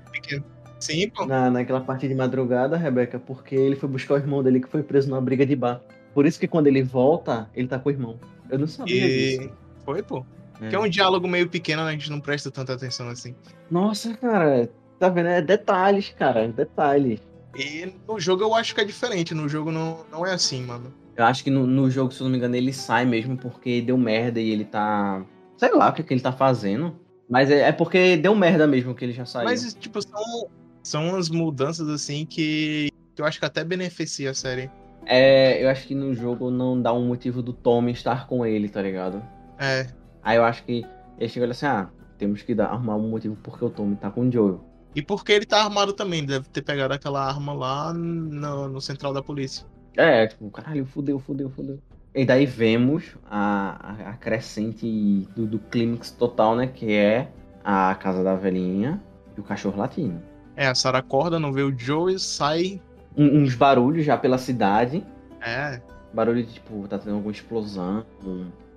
[0.80, 1.26] Sim, pô.
[1.26, 4.84] Na, naquela parte de madrugada, Rebeca, porque ele foi buscar o irmão dele que foi
[4.84, 5.82] preso numa briga de bar.
[6.18, 8.20] Por isso que quando ele volta, ele tá com o irmão.
[8.50, 9.38] Eu não sabia e...
[9.38, 9.52] disso.
[9.86, 10.26] Foi, pô.
[10.60, 10.68] É.
[10.68, 11.90] Que é um diálogo meio pequeno, né?
[11.90, 13.36] A gente não presta tanta atenção assim.
[13.70, 14.68] Nossa, cara.
[14.98, 15.28] Tá vendo?
[15.28, 16.48] É detalhes, cara.
[16.48, 17.20] Detalhes.
[17.56, 19.36] E no jogo eu acho que é diferente.
[19.36, 20.92] No jogo não, não é assim, mano.
[21.16, 23.80] Eu acho que no, no jogo, se eu não me engano, ele sai mesmo porque
[23.80, 25.24] deu merda e ele tá.
[25.56, 27.00] Sei lá o que, é que ele tá fazendo.
[27.30, 29.46] Mas é, é, porque deu merda mesmo que ele já saiu.
[29.46, 30.50] Mas, tipo, são,
[30.82, 34.68] são umas mudanças assim que, que eu acho que até beneficia a série.
[35.10, 38.68] É, eu acho que no jogo não dá um motivo do Tommy estar com ele,
[38.68, 39.24] tá ligado?
[39.58, 39.88] É.
[40.22, 40.86] Aí eu acho que
[41.18, 44.28] ele chega assim, ah, temos que dar, arrumar um motivo porque o Tommy tá com
[44.28, 44.60] o Joel.
[44.94, 49.14] E porque ele tá armado também, deve ter pegado aquela arma lá no, no central
[49.14, 49.66] da polícia.
[49.96, 51.80] É, tipo, caralho, fudeu, fudeu, fudeu.
[52.14, 56.68] E daí vemos a, a, crescente do, do clímax total, né?
[56.68, 57.30] Que é
[57.64, 59.02] a casa da velhinha
[59.38, 60.22] e o cachorro latino.
[60.56, 62.82] É, a Sarah acorda, não vê o Joe sai
[63.18, 65.04] um, uns barulhos já pela cidade.
[65.42, 65.82] É.
[66.14, 68.06] Barulho de, tipo, tá tendo alguma explosão.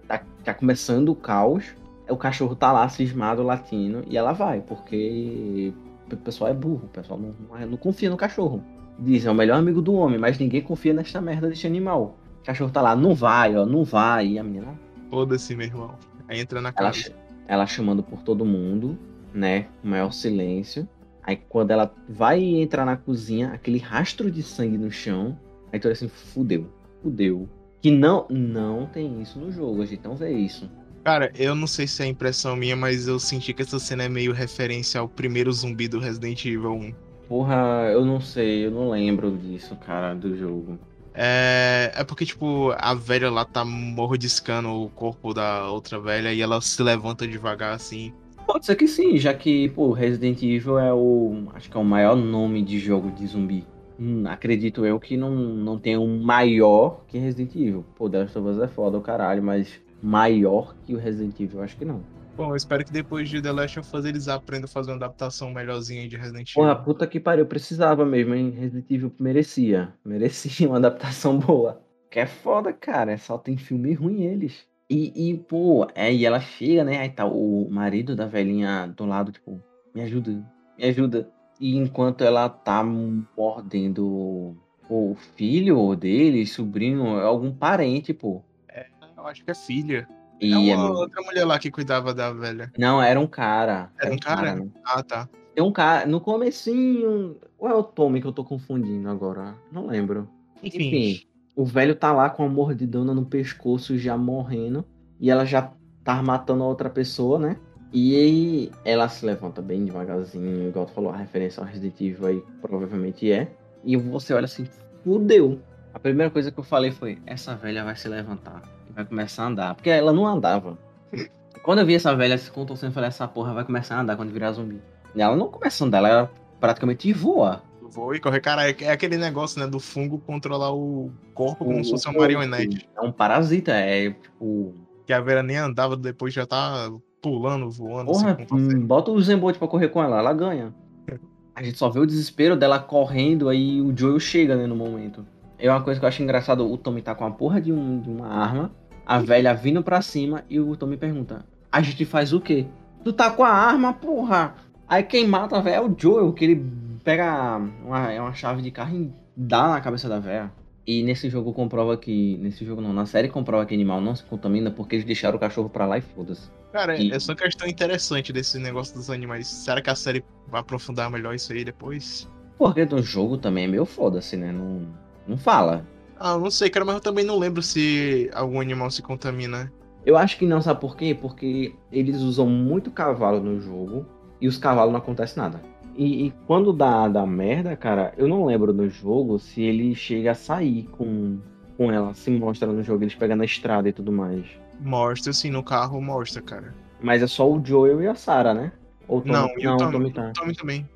[0.09, 1.74] tá, tá começando o caos.
[2.09, 4.03] O cachorro tá lá, cismado, latindo.
[4.09, 5.72] E ela vai, porque
[6.11, 6.87] o pessoal é burro.
[6.87, 8.62] O pessoal não, não, confia no cachorro.
[8.98, 12.18] Dizem, é o melhor amigo do homem, mas ninguém confia nesta merda deste animal.
[12.42, 14.26] O cachorro tá lá, não vai, ó, não vai.
[14.26, 14.74] E a menina.
[15.09, 15.94] Foda-se, meu irmão.
[16.29, 17.09] Aí entra na casa.
[17.09, 18.98] Ela, ela chamando por todo mundo,
[19.33, 19.66] né?
[19.85, 20.88] O maior silêncio.
[21.31, 25.38] Aí quando ela vai entrar na cozinha, aquele rastro de sangue no chão,
[25.73, 26.66] aí tu olha assim, fudeu,
[27.01, 27.49] fudeu.
[27.81, 30.69] Que não, não tem isso no jogo, a gente não vê isso.
[31.05, 34.09] Cara, eu não sei se é impressão minha, mas eu senti que essa cena é
[34.09, 36.95] meio referência ao primeiro zumbi do Resident Evil 1.
[37.29, 40.81] Porra, eu não sei, eu não lembro disso, cara, do jogo.
[41.14, 46.43] É, é porque, tipo, a velha lá tá mordiscando o corpo da outra velha e
[46.43, 48.12] ela se levanta devagar assim.
[48.53, 51.45] Pode ser que sim, já que, pô, Resident Evil é o.
[51.55, 53.65] Acho que é o maior nome de jogo de zumbi.
[53.97, 57.85] Hum, acredito eu que não, não tem um maior que Resident Evil.
[57.95, 61.63] Pô, The Last of Us é foda o caralho, mas maior que o Resident Evil,
[61.63, 62.03] acho que não.
[62.37, 64.97] Bom, eu espero que depois de The Last of Us eles aprendam a fazer uma
[64.97, 66.63] adaptação melhorzinha de Resident Evil.
[66.65, 68.51] Porra, puta que pariu, precisava mesmo, hein?
[68.51, 69.95] Resident Evil merecia.
[70.05, 71.81] Merecia uma adaptação boa.
[72.11, 73.17] Que é foda, cara.
[73.17, 74.67] Só tem filme ruim eles.
[74.90, 76.98] E, e, pô, é, e ela chega, né?
[76.98, 79.62] Aí tá o marido da velhinha do lado, tipo,
[79.94, 80.33] me ajuda,
[80.76, 81.31] me ajuda.
[81.61, 84.57] E enquanto ela tá mordendo
[84.88, 88.42] o filho dele, sobrinho, algum parente, pô.
[88.68, 90.09] É, eu acho que é filha.
[90.40, 90.90] E é uma é...
[90.90, 92.72] outra mulher lá que cuidava da velha.
[92.76, 93.92] Não, era um cara.
[93.96, 94.42] Era, era um cara?
[94.42, 94.68] cara né?
[94.85, 95.29] Ah, tá.
[95.55, 97.37] Tem um cara, no comecinho...
[97.59, 99.55] Ou é o Tommy que eu tô confundindo agora?
[99.70, 100.29] Não lembro.
[100.62, 104.85] Enfim, Enfim o velho tá lá com a mordidona no pescoço já morrendo.
[105.19, 107.57] E ela já tá matando a outra pessoa, né?
[107.93, 112.45] E ela se levanta bem devagarzinho, igual tu falou, a referência ao Resident Evil aí
[112.61, 113.49] provavelmente é.
[113.85, 114.67] E você olha assim,
[115.03, 115.61] fudeu.
[115.93, 119.43] A primeira coisa que eu falei foi, essa velha vai se levantar e vai começar
[119.43, 119.75] a andar.
[119.75, 120.79] Porque ela não andava.
[121.65, 124.17] quando eu vi essa velha se contorcendo, eu falei, essa porra vai começar a andar
[124.17, 124.81] quando virar zumbi.
[125.15, 128.40] E ela não começa a andar, ela praticamente voa voa e correr.
[128.40, 132.09] Cara, é, é, aquele negócio, né, do fungo controlar o corpo como o se fosse
[132.09, 132.88] uma marionete.
[132.96, 134.74] É um parasita, é tipo.
[135.07, 138.12] Que a Vera nem andava, depois já tá pulando, voando.
[138.12, 140.72] Porra, assim, bota o Zembolt pra correr com ela, ela ganha.
[141.55, 145.26] A gente só vê o desespero dela correndo, aí o Joel chega, né, no momento.
[145.59, 148.00] É uma coisa que eu acho engraçado, o Tommy tá com a porra de, um,
[148.00, 148.72] de uma arma,
[149.05, 152.66] a velha vindo pra cima, e o Tommy pergunta, A gente faz o quê?
[153.05, 154.55] Tu tá com a arma, porra.
[154.88, 156.64] Aí quem mata, velho, é o Joel, que ele
[157.05, 160.53] pega uma, é uma chave de carro e dá na cabeça da véia.
[160.87, 162.37] E nesse jogo comprova que.
[162.39, 165.41] Nesse jogo não, na série comprova que animal não se contamina porque eles deixaram o
[165.41, 166.51] cachorro pra lá e foda-se.
[166.73, 169.47] Cara, E- essa questão interessante desse negócio dos animais.
[169.47, 172.29] Será que a série vai aprofundar melhor isso aí depois?
[172.59, 174.51] Porque no jogo também é meio foda-se, né?
[174.53, 174.87] Não,
[175.27, 175.87] não fala.
[176.19, 179.73] Ah, não sei, cara, mas eu também não lembro se algum animal se contamina.
[180.05, 181.15] Eu acho que não, sabe por quê?
[181.19, 184.07] Porque eles usam muito cavalo no jogo
[184.41, 185.61] e os cavalos não acontece nada.
[186.01, 190.31] E, e quando dá, dá merda, cara, eu não lembro no jogo se ele chega
[190.31, 191.39] a sair com,
[191.77, 194.47] com ela, se mostra no jogo, eles pegam na estrada e tudo mais.
[194.81, 196.75] Mostra, assim, no carro mostra, cara.
[197.03, 198.73] Mas é só o Joel e a Sarah, né?
[199.07, 200.33] Ou Tommy- Não, e o Tommy, Tommy tá.
[200.33, 200.89] Tommy também.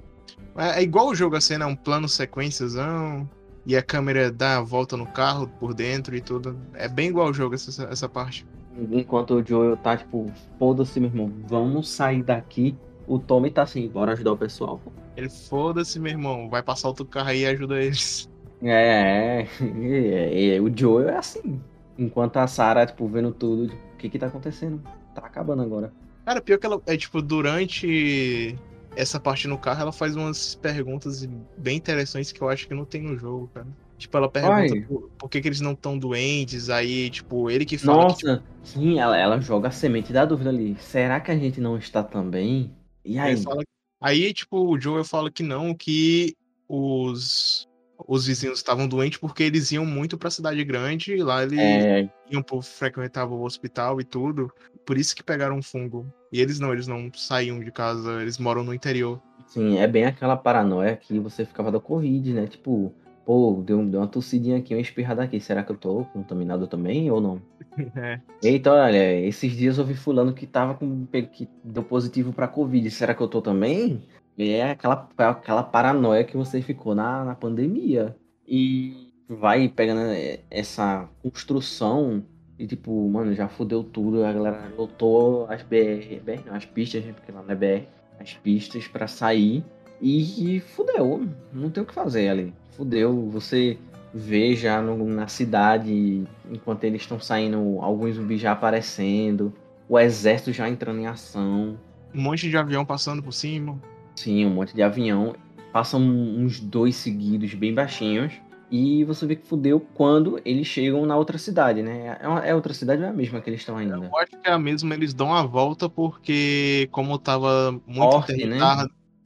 [0.56, 1.66] É, é igual o jogo, assim, né?
[1.66, 3.28] Um plano sequênciazão.
[3.66, 6.56] E a câmera dá a volta no carro por dentro e tudo.
[6.72, 8.46] É bem igual o jogo, essa, essa parte.
[8.90, 12.74] Enquanto o Joel tá tipo, foda-se, meu irmão, vamos sair daqui.
[13.06, 14.80] O Tommy tá assim, bora ajudar o pessoal.
[15.16, 16.48] Ele, foda-se, meu irmão.
[16.48, 18.28] Vai passar outro carro aí e ajuda eles.
[18.62, 21.60] É, é, é, é, o Joel é assim.
[21.98, 24.82] Enquanto a Sarah, tipo, vendo tudo, tipo, o que que tá acontecendo?
[25.14, 25.92] Tá acabando agora.
[26.24, 26.80] Cara, pior que ela.
[26.86, 28.56] É tipo, durante
[28.96, 32.84] essa parte no carro, ela faz umas perguntas bem interessantes que eu acho que não
[32.84, 33.66] tem no jogo, cara.
[33.96, 37.78] Tipo, ela pergunta por, por que, que eles não estão doentes, aí, tipo, ele que
[37.78, 40.76] fala que, tipo, Nossa, sim, ela, ela joga a semente da dúvida ali.
[40.80, 42.72] Será que a gente não está também?
[43.04, 43.36] E aí?
[43.36, 43.62] Fala-
[44.00, 46.34] aí, tipo, o Joel fala que não, que
[46.68, 47.68] os,
[48.08, 52.08] os vizinhos estavam doentes porque eles iam muito pra cidade grande e lá eles É,
[52.30, 54.50] iam por frequentar o hospital e tudo.
[54.86, 56.06] Por isso que pegaram fungo.
[56.32, 59.20] E eles não, eles não saíam de casa, eles moram no interior.
[59.46, 62.46] sim, é bem aquela paranoia que você ficava da Covid, né?
[62.46, 65.40] Tipo, pô, deu, deu uma tossidinha aqui, uma espirrada aqui.
[65.40, 67.40] Será que eu tô contaminado também ou não?
[67.96, 68.20] É.
[68.40, 71.06] Eita, olha, esses dias eu vi fulano que tava com.
[71.06, 72.88] que deu positivo pra Covid.
[72.88, 74.00] Será que eu tô também?
[74.38, 78.14] E é aquela, aquela paranoia que você ficou na, na pandemia.
[78.46, 82.22] E vai pegando é, essa construção
[82.58, 84.24] e tipo, mano, já fudeu tudo.
[84.24, 87.86] A galera lotou as BR, BR não, as pistas, né, porque lá não é BR,
[88.20, 89.64] as pistas pra sair.
[90.06, 92.52] E fudeu, não tem o que fazer ali.
[92.76, 93.78] Fudeu, você
[94.12, 99.50] vê já no- na cidade, enquanto eles estão saindo, alguns zumbis já aparecendo,
[99.88, 101.78] o exército já entrando em ação.
[102.14, 103.80] Um monte de avião passando por cima.
[104.14, 105.34] Sim, um monte de avião.
[105.72, 108.34] Passam uns dois seguidos bem baixinhos.
[108.70, 112.18] E você vê que fudeu quando eles chegam na outra cidade, né?
[112.20, 113.96] É, uma- é outra cidade ou é a mesma que eles estão ainda?
[113.96, 118.46] Eu acho que é a mesma, eles dão a volta porque, como tava muito Forte,
[118.46, 118.58] né?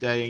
[0.01, 0.29] é,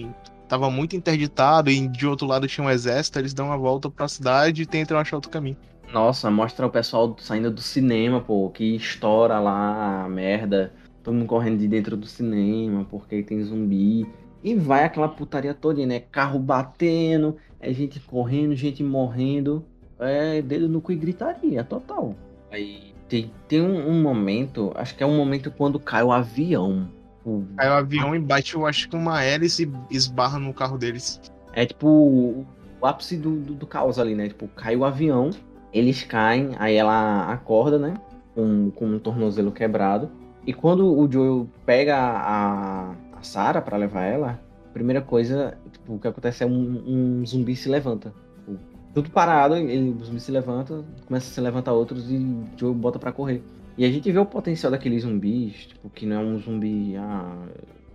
[0.50, 4.08] tava muito interditado e de outro lado tinha um exército, eles dão a volta pra
[4.08, 5.56] cidade e tentam achar outro caminho.
[5.94, 10.74] Nossa, mostra o pessoal saindo do cinema, pô, que estoura lá a merda.
[11.04, 14.08] Todo mundo correndo de dentro do cinema porque tem zumbi.
[14.44, 16.00] E vai aquela putaria toda, né?
[16.00, 19.66] Carro batendo, é gente correndo, gente morrendo.
[20.00, 22.16] É dedo no cu e gritaria, total.
[22.52, 26.90] Aí tem, tem um, um momento, acho que é um momento quando cai o avião.
[27.30, 30.78] O- Aí o avião e bate, eu acho que uma hélice e esbarra no carro
[30.78, 31.20] deles.
[31.54, 32.46] É tipo o,
[32.82, 34.28] o ápice do, do, do caos ali, né?
[34.30, 35.30] Tipo, cai o avião,
[35.74, 37.94] eles caem, aí ela acorda, né?
[38.36, 40.10] Com, com um tornozelo quebrado.
[40.46, 44.39] E quando o Joel pega a, a Sarah pra levar ela,
[44.70, 46.84] a primeira coisa tipo, o que acontece é um,
[47.22, 48.13] um zumbi se levanta.
[48.38, 48.58] Tipo,
[48.94, 52.74] tudo parado, ele, o zumbi se levanta, começa a se levantar outros e o Joel
[52.74, 53.44] bota pra correr.
[53.80, 56.98] E a gente vê o potencial daqueles zumbis, tipo, que não é um zumbi.
[56.98, 57.48] Ah,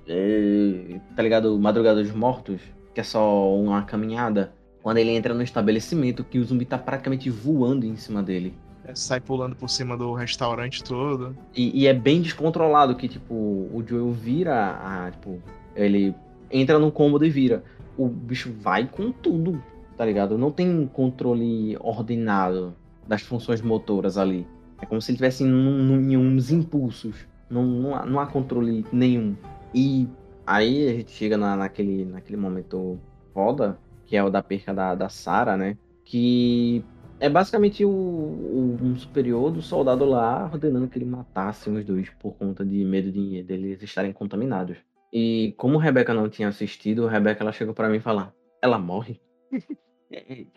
[0.09, 1.59] é, tá ligado?
[1.59, 2.62] Madrugada dos Mortos,
[2.94, 4.55] que é só uma caminhada.
[4.83, 8.55] Quando ele entra no estabelecimento, que o zumbi tá praticamente voando em cima dele.
[8.83, 11.37] É, sai pulando por cima do restaurante todo.
[11.55, 15.11] E, e é bem descontrolado que, tipo, o Joel vira a.
[15.11, 15.38] Tipo,
[15.77, 16.14] ele
[16.51, 17.62] entra num cômodo e vira.
[17.99, 19.62] O bicho vai com tudo,
[19.99, 20.38] tá ligado?
[20.38, 22.75] Não tem controle ordenado
[23.07, 24.47] das funções motoras ali.
[24.81, 27.27] É como se ele tivesse num, num- em uns impulsos.
[27.49, 29.37] Não, há, não há controle nenhum.
[29.75, 30.09] E
[30.47, 32.99] aí a gente chega na, naquele, naquele momento
[33.33, 35.77] foda, que é o da perca da, da Sarah, né?
[36.05, 36.85] Que
[37.21, 42.11] é basicamente o, o- um superior do soldado lá ordenando que ele matasse os dois
[42.20, 44.77] por conta de medo de deles estarem contaminados.
[45.12, 49.20] E como Rebeca não tinha assistido, Rebeca ela chegou pra mim falar: ela morre?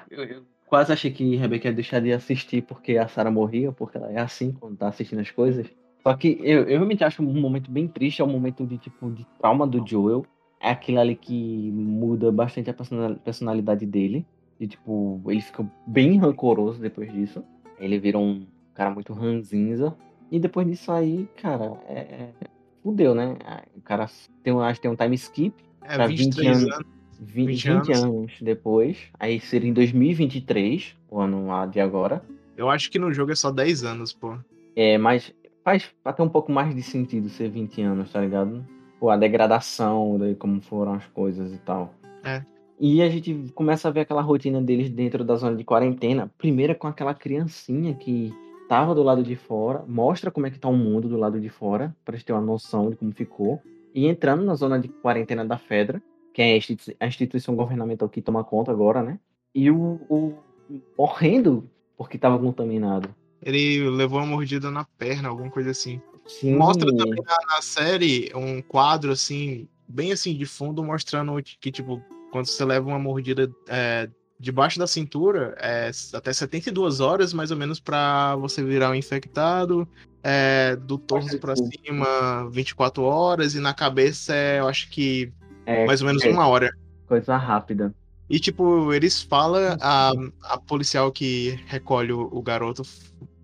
[0.10, 3.98] eu, eu quase achei que Rebeca ia deixar de assistir porque a Sarah morria, porque
[3.98, 5.66] ela é assim quando tá assistindo as coisas.
[6.04, 9.10] Só que eu, eu realmente acho um momento bem triste, é um momento de tipo
[9.10, 10.26] de trauma do Joel.
[10.62, 14.26] É aquele ali que muda bastante a persona- personalidade dele.
[14.60, 17.44] E tipo, ele fica bem rancoroso depois disso.
[17.80, 19.96] Ele vira um cara muito ranzinza.
[20.32, 22.30] E depois disso aí, cara, é,
[22.84, 23.38] fudeu, né?
[23.76, 24.08] O cara
[24.44, 25.56] tem, acho que tem um time skip.
[25.84, 26.64] É, pra 20 anos.
[26.64, 28.04] anos 20, 20, 20 anos.
[28.04, 28.34] anos.
[28.42, 28.98] depois.
[29.20, 32.22] Aí seria em 2023, o ano lá de agora.
[32.56, 34.36] Eu acho que no jogo é só 10 anos, pô.
[34.76, 38.66] É, mas faz até um pouco mais de sentido ser 20 anos, tá ligado?
[39.00, 41.94] Pô, a degradação, daí como foram as coisas e tal.
[42.24, 42.42] É.
[42.80, 46.32] E a gente começa a ver aquela rotina deles dentro da zona de quarentena.
[46.38, 48.32] Primeiro com aquela criancinha que
[48.70, 51.50] tava do lado de fora, mostra como é que tá o mundo do lado de
[51.50, 53.62] fora, pra gente ter uma noção de como ficou.
[53.96, 56.02] E entrando na zona de quarentena da Fedra,
[56.38, 56.60] que é
[57.00, 59.20] a instituição governamental que toma conta agora, né?
[59.56, 60.36] E o, o
[60.96, 61.68] morrendo
[61.98, 63.10] porque estava contaminado.
[63.42, 66.00] Ele levou uma mordida na perna, alguma coisa assim.
[66.28, 66.56] Sim.
[66.56, 72.00] Mostra também na, na, série um quadro assim, bem assim de fundo, mostrando que, tipo,
[72.32, 74.08] quando você leva uma mordida é,
[74.40, 79.88] debaixo da cintura, é até 72 horas mais ou menos para você virar um infectado.
[80.22, 85.32] É, do torso para cima, 24 horas, e na cabeça, é, eu acho que
[85.68, 86.72] é, mais ou menos é, uma hora.
[87.08, 87.94] Coisa rápida.
[88.30, 90.12] E, tipo, eles falam, a,
[90.44, 92.84] a policial que recolhe o, o garoto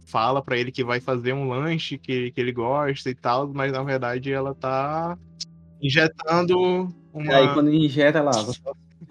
[0.06, 3.72] fala para ele que vai fazer um lanche que, que ele gosta e tal, mas
[3.72, 5.18] na verdade ela tá
[5.82, 7.26] injetando uma.
[7.26, 8.32] E aí quando injeta lá,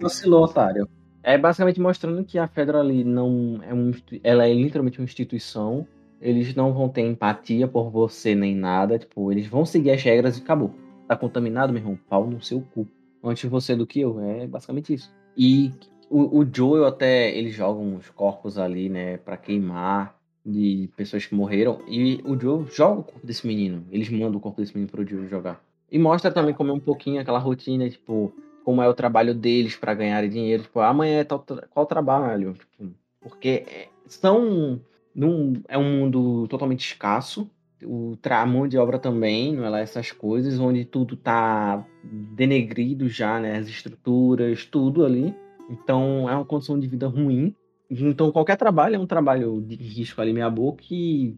[0.01, 0.89] vacilou, otário.
[1.23, 3.93] É basicamente mostrando que a Fedra ali não é um.
[4.23, 5.87] Ela é literalmente uma instituição.
[6.21, 8.99] Eles não vão ter empatia por você nem nada.
[8.99, 10.75] Tipo, eles vão seguir as regras e acabou.
[11.09, 11.99] Tá contaminado, meu irmão?
[12.09, 12.87] Pau no seu cu
[13.23, 14.20] antes você do que eu.
[14.20, 15.12] É basicamente isso.
[15.37, 15.73] E
[16.11, 21.35] o, o Joel até, eles jogam os corpos ali, né, para queimar de pessoas que
[21.35, 21.81] morreram.
[21.89, 23.87] E o Joel joga o corpo desse menino.
[23.91, 25.62] Eles mandam o corpo desse menino pro Joel jogar.
[25.91, 28.33] E mostra também como é um pouquinho aquela rotina, tipo,
[28.64, 30.64] como é o trabalho deles para ganhar dinheiro.
[30.64, 32.55] Tipo, amanhã é tal, qual trabalho?
[32.55, 34.81] Tipo, porque é, são.
[35.14, 37.51] Num, é um mundo totalmente escasso
[37.85, 43.09] o a mão de obra também, não é lá essas coisas, onde tudo tá denegrido
[43.09, 43.57] já, né?
[43.59, 45.35] As estruturas, tudo ali.
[45.70, 47.55] Então é uma condição de vida ruim.
[47.91, 51.37] Então qualquer trabalho é um trabalho de risco ali meia boca e,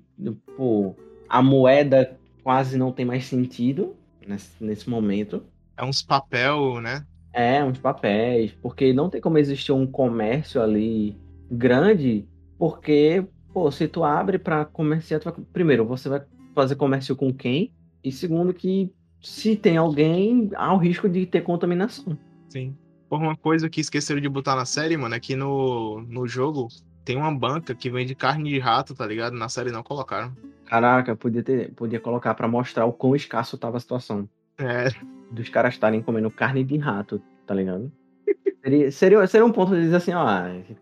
[0.56, 0.94] pô,
[1.28, 5.42] a moeda quase não tem mais sentido nesse, nesse momento.
[5.76, 7.04] É uns papel, né?
[7.32, 11.16] É, uns papéis, porque não tem como existir um comércio ali
[11.50, 15.34] grande, porque, pô, se tu abre para comerciar, vai...
[15.52, 16.22] primeiro, você vai
[16.54, 21.40] fazer comércio com quem, e segundo que se tem alguém, há o risco de ter
[21.40, 22.16] contaminação.
[22.48, 22.76] Sim.
[23.08, 26.68] Por uma coisa que esqueceram de botar na série, mano, é que no, no jogo
[27.04, 29.34] tem uma banca que vende carne de rato, tá ligado?
[29.34, 30.34] Na série não colocaram.
[30.66, 34.28] Caraca, podia, ter, podia colocar para mostrar o quão escasso tava a situação.
[34.58, 34.88] É.
[35.30, 37.90] Dos caras estarem comendo carne de rato, tá ligado?
[38.62, 40.26] seria, seria, seria um ponto de dizer assim, ó,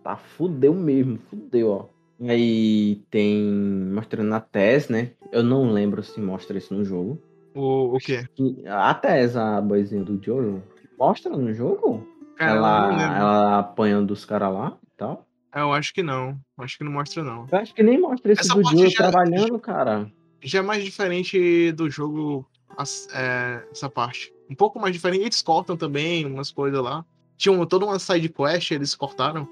[0.03, 1.87] tá fudeu mesmo, fudeu, ó.
[2.23, 3.37] E aí tem.
[3.93, 5.11] Mostrando na Tess, né?
[5.33, 7.21] Eu não lembro se mostra isso no jogo.
[7.53, 8.25] O, o quê?
[8.69, 10.63] A Tess, a boizinha do Jojo,
[10.97, 12.07] mostra no jogo?
[12.37, 15.27] Cara, ela, ela apanhando dos caras lá e tal.
[15.53, 16.39] É, eu acho que não.
[16.59, 17.45] Acho que não mostra, não.
[17.51, 20.09] Eu acho que nem mostra esse Essa do Jojo trabalhando, cara.
[20.41, 22.47] Já é mais diferente do jogo
[23.15, 24.33] é, essa parte.
[24.49, 25.23] Um pouco mais diferente.
[25.23, 27.05] Eles cortam também umas coisas lá.
[27.37, 29.49] Tinha toda uma side quest, eles cortaram.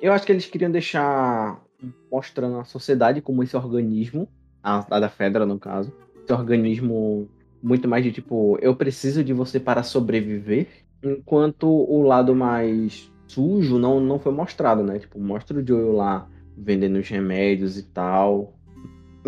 [0.00, 1.62] Eu acho que eles queriam deixar
[2.10, 4.28] mostrando a sociedade como esse organismo,
[4.62, 7.28] a, a da Fedra no caso, esse organismo
[7.62, 10.68] muito mais de tipo, eu preciso de você para sobreviver,
[11.02, 14.98] enquanto o lado mais sujo não, não foi mostrado, né?
[14.98, 18.54] Tipo, mostra o Joel lá vendendo os remédios e tal.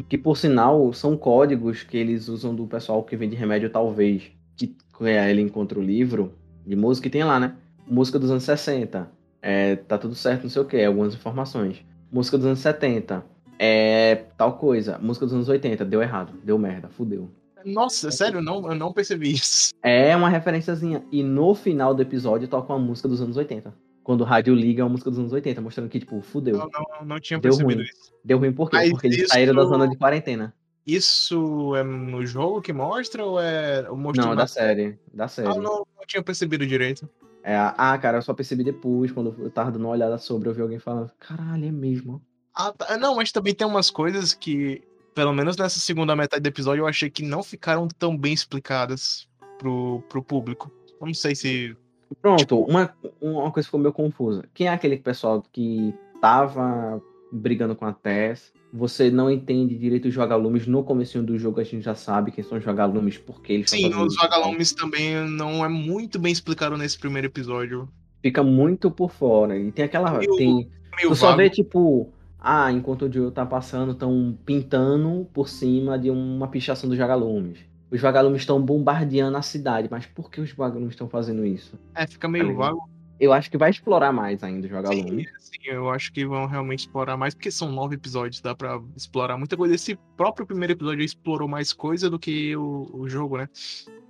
[0.09, 4.33] Que por sinal são códigos que eles usam do pessoal que vende remédio, talvez.
[4.57, 6.33] Que é, ele encontra o livro
[6.67, 7.55] de música e tem lá, né?
[7.87, 9.11] Música dos anos 60.
[9.43, 11.83] É, tá tudo certo, não sei o que, algumas informações.
[12.11, 13.25] Música dos anos 70.
[13.59, 14.99] É tal coisa.
[14.99, 15.85] Música dos anos 80.
[15.85, 16.33] Deu errado.
[16.43, 16.89] Deu merda.
[16.89, 17.31] Fudeu.
[17.65, 19.73] Nossa, sério, não, eu não percebi isso.
[19.83, 21.05] É uma referenciazinha.
[21.13, 23.75] E no final do episódio toca uma música dos anos 80.
[24.03, 26.57] Quando o rádio liga, é uma música dos anos 80, mostrando que, tipo, fudeu.
[26.57, 27.89] Não, não, não tinha Deu percebido ruim.
[27.89, 28.13] isso.
[28.25, 28.77] Deu ruim por quê?
[28.77, 30.55] Mas Porque eles saíram da zona de quarentena.
[30.87, 34.99] Isso é no jogo que mostra ou é o Não, da série.
[35.13, 35.49] Da série.
[35.49, 37.09] Ah, não, não tinha percebido direito.
[37.43, 40.55] É, ah, cara, eu só percebi depois, quando eu tava dando uma olhada sobre, eu
[40.55, 42.23] vi alguém falando, caralho, é mesmo.
[42.55, 42.97] Ah, tá.
[42.99, 44.83] Não, mas também tem umas coisas que,
[45.15, 49.29] pelo menos nessa segunda metade do episódio, eu achei que não ficaram tão bem explicadas
[49.59, 50.71] pro, pro público.
[51.01, 51.77] Eu não sei se.
[52.21, 52.57] Pronto, tipo...
[52.65, 54.45] uma, uma coisa ficou meio confusa.
[54.53, 57.01] Quem é aquele pessoal que tava
[57.33, 58.53] brigando com a Tess?
[58.73, 60.67] Você não entende direito os vagalumes.
[60.67, 63.93] No começo do jogo a gente já sabe quem são os vagalumes, porque eles Sim,
[63.95, 67.89] os vagalumes também não é muito bem explicado nesse primeiro episódio.
[68.23, 69.59] Fica muito por fora.
[69.59, 70.19] E tem aquela.
[70.19, 75.27] Meio, tem, meio tu só vê, tipo, ah, enquanto o Joel tá passando, estão pintando
[75.33, 77.59] por cima de uma pichação dos vagalumes.
[77.91, 81.79] os vagalumes estão bombardeando a cidade, mas por que os vagalumes estão fazendo isso?
[81.95, 82.90] É, fica meio Tá vago.
[83.21, 85.29] Eu acho que vai explorar mais ainda os Sim, vagalumes.
[85.39, 89.37] sim, eu acho que vão realmente explorar mais, porque são nove episódios, dá pra explorar
[89.37, 89.75] muita coisa.
[89.75, 93.47] Esse próprio primeiro episódio explorou mais coisa do que o, o jogo, né?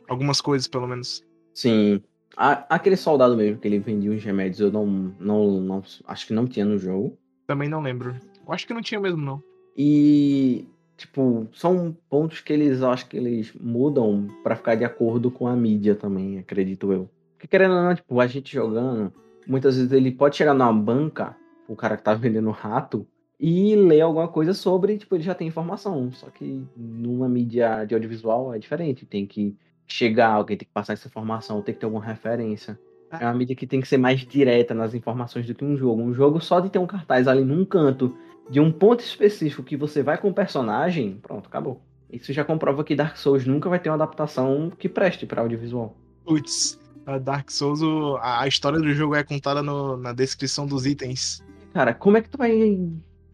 [0.09, 1.25] Algumas coisas, pelo menos.
[1.53, 2.01] Sim.
[2.37, 4.87] A- aquele soldado mesmo que ele vendia os remédios, eu não,
[5.19, 5.83] não, não.
[6.07, 7.19] Acho que não tinha no jogo.
[7.49, 8.17] Também não lembro.
[8.47, 9.43] Eu acho que não tinha mesmo, não.
[9.77, 15.49] E, tipo, são pontos que eles, acho que eles mudam pra ficar de acordo com
[15.49, 17.11] a mídia também, acredito eu.
[17.41, 19.11] Porque querendo ou não, tipo, a gente jogando,
[19.47, 21.35] muitas vezes ele pode chegar numa banca,
[21.67, 23.07] o cara que tá vendendo rato,
[23.39, 26.13] e ler alguma coisa sobre, tipo, ele já tem informação.
[26.13, 29.07] Só que numa mídia de audiovisual é diferente.
[29.07, 32.79] Tem que chegar, alguém tem que passar essa informação, tem que ter alguma referência.
[33.11, 36.03] É uma mídia que tem que ser mais direta nas informações do que um jogo.
[36.03, 38.15] Um jogo só de ter um cartaz ali num canto,
[38.51, 41.81] de um ponto específico que você vai com o personagem, pronto, acabou.
[42.13, 45.97] Isso já comprova que Dark Souls nunca vai ter uma adaptação que preste pra audiovisual.
[46.25, 46.79] Putz,
[47.19, 47.81] Dark Souls,
[48.23, 51.43] a história do jogo é contada no- na descrição dos itens.
[51.73, 52.79] Cara, como é que tu vai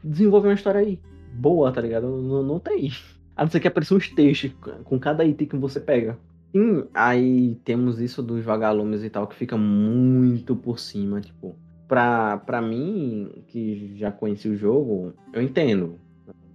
[0.03, 1.01] desenvolver uma história aí?
[1.33, 2.07] Boa, tá ligado?
[2.07, 2.93] Não, não tem.
[3.37, 4.53] A não ser que apareça uns textos
[4.85, 6.19] com cada item que você pega.
[6.55, 11.55] Sim, aí temos isso dos vagalumes e tal, que fica muito por cima, tipo.
[11.87, 15.99] Pra, pra mim, que já conheci o jogo, eu entendo.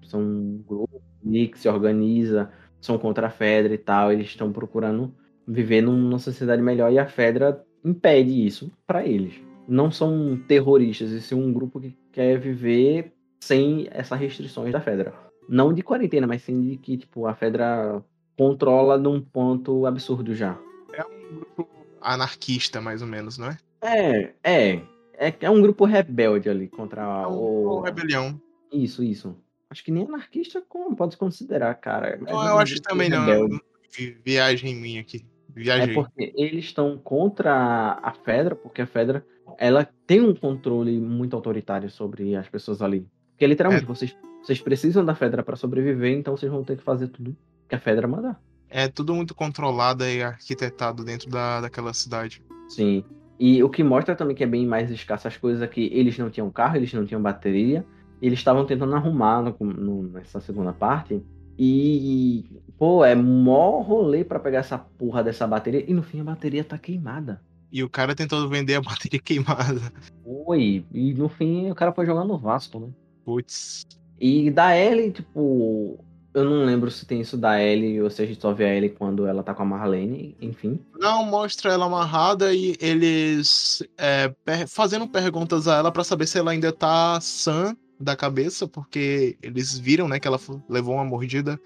[0.04, 2.50] São um grupo que se organiza,
[2.82, 5.14] são contra a Fedra e tal, eles estão procurando
[5.48, 9.34] viver num- numa sociedade melhor e a Fedra impede isso pra eles.
[9.68, 13.14] Não são terroristas, esse é um grupo que quer viver
[13.44, 15.14] sem essas restrições da Fedra.
[15.50, 18.04] Não de quarentena, mas sim de que, tipo, a Fedra
[18.38, 20.58] controla num ponto absurdo já.
[20.94, 21.68] É um grupo
[22.02, 23.58] anarquista, mais ou menos, não é?
[23.82, 24.82] É, é.
[25.14, 27.34] É, é um grupo rebelde ali contra É um,
[27.78, 27.82] o.
[27.82, 28.42] rebelião.
[28.72, 29.36] Isso, isso.
[29.70, 32.18] Acho que nem anarquista como pode se considerar, cara.
[32.20, 33.26] Eu, é eu um acho que grupo também não.
[33.26, 33.60] rebelde.
[33.96, 35.24] Vi- Viagem minha aqui.
[35.56, 35.94] É Viajei.
[35.94, 39.26] porque eles estão contra a Fedra, porque a Fedra
[39.58, 43.06] ela tem um controle muito autoritário sobre as pessoas ali.
[43.32, 47.08] Porque literalmente vocês, vocês precisam da Fedra para sobreviver, então vocês vão ter que fazer
[47.10, 47.36] tudo
[47.68, 48.42] que a Fedra mandar.
[48.70, 52.42] É tudo muito controlado e arquitetado dentro da, daquela cidade.
[52.70, 53.04] Sim.
[53.38, 56.18] E o que mostra também que é bem mais escasso as coisas é que eles
[56.18, 57.86] não tinham carro, eles não tinham bateria,
[58.22, 61.22] e eles estavam tentando arrumar no- no- nessa segunda parte.
[61.58, 62.46] E,
[62.78, 66.64] pô, é mó rolê pra pegar essa porra dessa bateria, e no fim a bateria
[66.64, 67.42] tá queimada.
[67.72, 69.82] E o cara tentou vender a bateria queimada.
[70.26, 72.90] Oi, e no fim o cara foi jogar no Vasco, né?
[73.24, 73.84] Putz.
[74.20, 75.98] E da Ellie, tipo,
[76.34, 78.76] eu não lembro se tem isso da Ellie ou se a gente só vê a
[78.76, 80.80] Ellie quando ela tá com a Marlene, enfim.
[81.00, 86.38] Não, mostra ela amarrada e eles é, per- fazendo perguntas a ela pra saber se
[86.38, 90.40] ela ainda tá sã da cabeça, porque eles viram, né, que ela
[90.70, 91.60] levou uma mordida.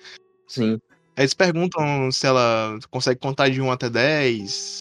[0.48, 0.80] Sim.
[1.18, 4.80] Eles perguntam se ela consegue contar de 1 até 10,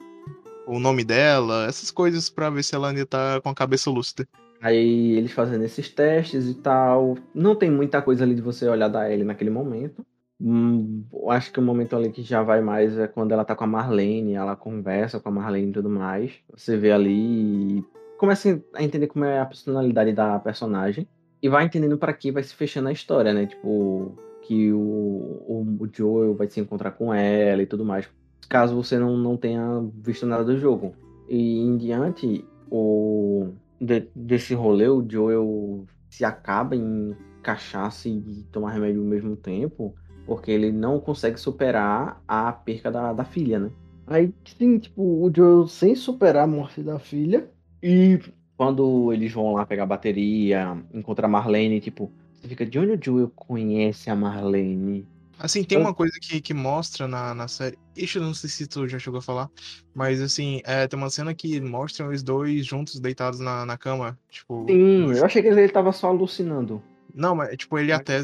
[0.67, 4.27] o nome dela, essas coisas pra ver se ela ainda tá com a cabeça lúcida.
[4.61, 7.17] Aí eles fazendo esses testes e tal.
[7.35, 10.05] Não tem muita coisa ali de você olhar da Ellie naquele momento.
[10.41, 13.65] Hum, acho que o momento ali que já vai mais é quando ela tá com
[13.65, 16.33] a Marlene, ela conversa com a Marlene e tudo mais.
[16.51, 17.85] Você vê ali e
[18.19, 21.07] começa a entender como é a personalidade da personagem.
[21.45, 23.45] E vai entendendo pra que vai se fechando a história, né?
[23.45, 28.09] Tipo, que o, o, o Joel vai se encontrar com ela e tudo mais.
[28.49, 30.95] Caso você não, não tenha visto nada do jogo.
[31.29, 38.71] E em diante, o de- desse rolê, o Joel se acaba em cachaça e tomar
[38.71, 43.71] remédio ao mesmo tempo, porque ele não consegue superar a perca da, da filha, né?
[44.07, 47.51] Aí, sim, tipo, o Joel sem superar a morte da filha,
[47.83, 48.19] e
[48.57, 52.93] quando eles vão lá pegar a bateria, encontrar a Marlene, tipo, você fica, de onde
[52.93, 55.07] o Joel conhece a Marlene?
[55.39, 57.77] Assim, tem uma coisa que, que mostra na, na série.
[57.97, 59.51] Ixi, eu não sei se tu já chegou a falar.
[59.95, 64.19] Mas assim, é, tem uma cena que mostra os dois juntos deitados na, na cama.
[64.31, 64.65] Tipo.
[64.69, 66.83] Sim, eu achei que ele tava só alucinando.
[67.13, 68.23] Não, mas tipo, ele até.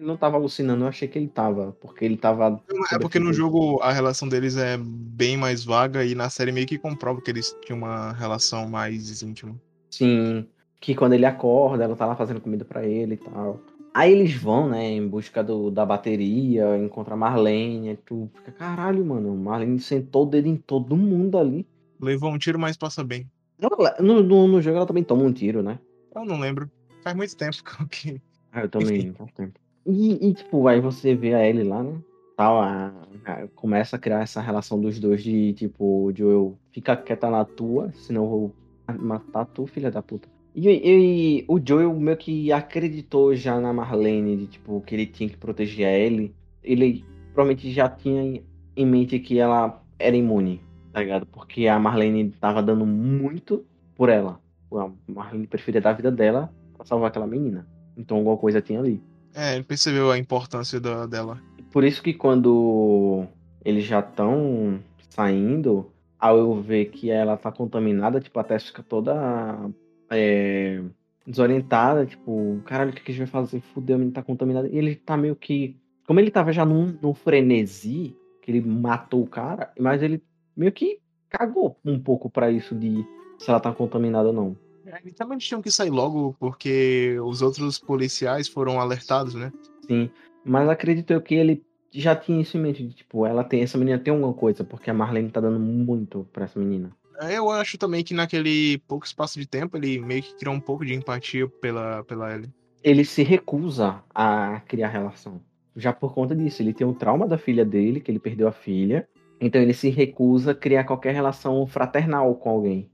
[0.00, 2.60] Não tava alucinando, eu achei que ele tava, porque ele tava
[2.92, 6.66] É porque no jogo a relação deles é bem mais vaga e na série meio
[6.66, 9.54] que comprova que eles tinham uma relação mais íntima.
[9.90, 10.46] Sim,
[10.80, 13.60] que quando ele acorda, ela tá lá fazendo comida pra ele e tal.
[13.94, 18.50] Aí eles vão, né, em busca do, da bateria, encontra a Marlene, aí tu fica,
[18.50, 21.66] caralho, mano, Marlene sentou o dedo em todo mundo ali.
[22.00, 23.30] Levou um tiro, mas passa bem.
[23.60, 25.78] Ela- No, no, no jogo ela também toma um tiro, né?
[26.14, 26.70] Eu não lembro.
[27.02, 27.56] Faz muito tempo
[27.90, 28.20] que.
[28.50, 29.60] Ah, eu também, faz tempo.
[29.86, 31.98] E, e, tipo, aí você vê a Ellie lá, né?
[32.36, 32.92] Tal, a-
[33.24, 37.92] a- começa a criar essa relação dos dois de, tipo, eu fica quieta na tua,
[37.92, 38.54] senão eu vou
[38.98, 40.28] matar tu, filha da puta.
[40.54, 45.28] E, e o Joel meio que acreditou já na Marlene, de, tipo, que ele tinha
[45.28, 46.34] que proteger a Ellie.
[46.62, 48.42] Ele provavelmente já tinha
[48.76, 50.60] em mente que ela era imune,
[50.92, 51.26] tá ligado?
[51.26, 53.64] Porque a Marlene tava dando muito
[53.96, 54.40] por ela.
[54.72, 57.66] A Marlene preferia dar a vida dela pra salvar aquela menina.
[57.96, 59.00] Então alguma coisa tinha ali.
[59.34, 61.40] É, ele percebeu a importância da, dela.
[61.70, 63.26] Por isso que quando
[63.64, 68.82] eles já estão saindo, ao eu ver que ela tá contaminada, tipo, a Tess fica
[68.82, 69.70] toda
[70.10, 70.82] é,
[71.26, 73.60] desorientada, tipo, caralho, o que, a gente vai fazer?
[73.60, 74.68] Fudeu, menina tá contaminada.
[74.68, 75.76] E ele tá meio que.
[76.06, 80.22] Como ele tava já num, num frenesi, que ele matou o cara, mas ele
[80.56, 83.04] meio que cagou um pouco para isso de
[83.38, 84.56] se ela tá contaminada ou não.
[84.92, 89.50] É, então eles tinham que sair logo porque os outros policiais foram alertados, né?
[89.86, 90.10] Sim,
[90.44, 93.78] mas acredito eu que ele já tinha isso em mente, de, tipo, ela tem, essa
[93.78, 96.90] menina tem alguma coisa, porque a Marlene tá dando muito pra essa menina.
[97.20, 100.60] É, eu acho também que naquele pouco espaço de tempo ele meio que criou um
[100.60, 102.50] pouco de empatia pela, pela Ellie.
[102.82, 105.40] Ele se recusa a criar relação.
[105.74, 108.52] Já por conta disso, ele tem o trauma da filha dele, que ele perdeu a
[108.52, 109.08] filha.
[109.40, 112.90] Então ele se recusa a criar qualquer relação fraternal com alguém.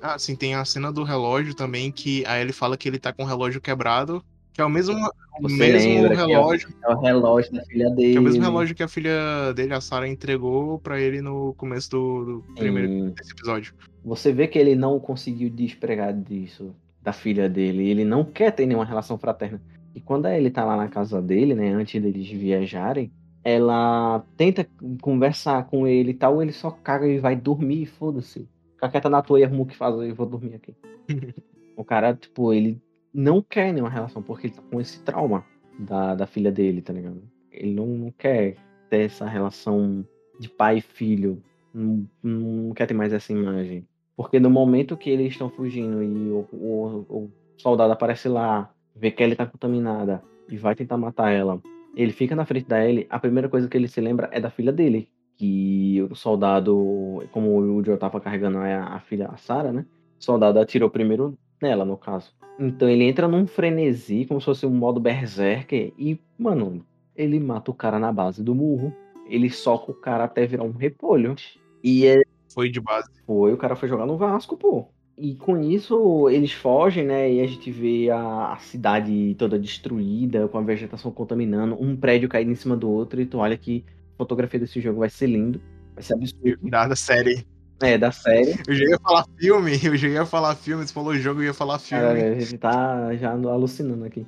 [0.00, 3.12] Ah, sim, tem a cena do relógio também, que a Ellie fala que ele tá
[3.12, 4.94] com o relógio quebrado, que é o mesmo,
[5.40, 6.68] o mesmo relógio.
[6.82, 8.12] É o, é o, relógio da filha dele.
[8.12, 11.54] Que é o mesmo relógio que a filha dele, a Sarah, entregou para ele no
[11.54, 13.74] começo do, do primeiro desse episódio.
[14.04, 17.88] Você vê que ele não conseguiu despregar disso, da filha dele.
[17.88, 19.60] Ele não quer ter nenhuma relação fraterna.
[19.94, 23.12] E quando ele tá lá na casa dele, né, antes deles viajarem,
[23.44, 24.66] ela tenta
[25.00, 28.48] conversar com ele e tal, ele só caga e vai dormir, foda-se.
[28.78, 30.76] Fica quieta na tua e arruma o que fazer, eu vou dormir aqui.
[31.76, 32.80] o cara, tipo, ele
[33.12, 35.44] não quer nenhuma relação, porque ele tá com esse trauma
[35.76, 37.20] da, da filha dele, tá ligado?
[37.50, 38.54] Ele não, não quer
[38.88, 40.06] ter essa relação
[40.38, 41.42] de pai e filho.
[41.74, 43.84] Não, não quer ter mais essa imagem.
[44.16, 49.10] Porque no momento que eles estão fugindo e o, o, o soldado aparece lá, vê
[49.10, 51.60] que ela tá contaminada e vai tentar matar ela,
[51.96, 54.50] ele fica na frente da Ellie, a primeira coisa que ele se lembra é da
[54.50, 55.08] filha dele.
[55.38, 59.86] Que o soldado, como o Joe tava carregando a, a filha, a Sarah, né?
[60.20, 62.34] O soldado atirou primeiro nela, no caso.
[62.58, 66.84] Então ele entra num frenesi, como se fosse um modo berserker, e, mano,
[67.14, 68.92] ele mata o cara na base do murro.
[69.26, 71.34] Ele soca o cara até virar um repolho.
[71.82, 72.22] E é...
[72.52, 73.08] Foi de base.
[73.26, 74.86] Foi, o cara foi jogar no Vasco, pô.
[75.16, 77.30] E com isso eles fogem, né?
[77.30, 82.28] E a gente vê a, a, cidade toda destruída, com a vegetação contaminando, um prédio
[82.28, 83.20] caído em cima do outro.
[83.20, 83.84] E tu olha que
[84.18, 85.62] fotografia desse jogo vai ser lindo.
[85.94, 86.68] Vai ser absurdo.
[86.68, 87.46] Da série.
[87.80, 88.58] É, da série.
[88.66, 91.54] Eu já ia falar filme, eu já ia falar filme, você falou jogo, eu ia
[91.54, 92.02] falar filme.
[92.02, 94.26] Cara, a gente tá já alucinando aqui.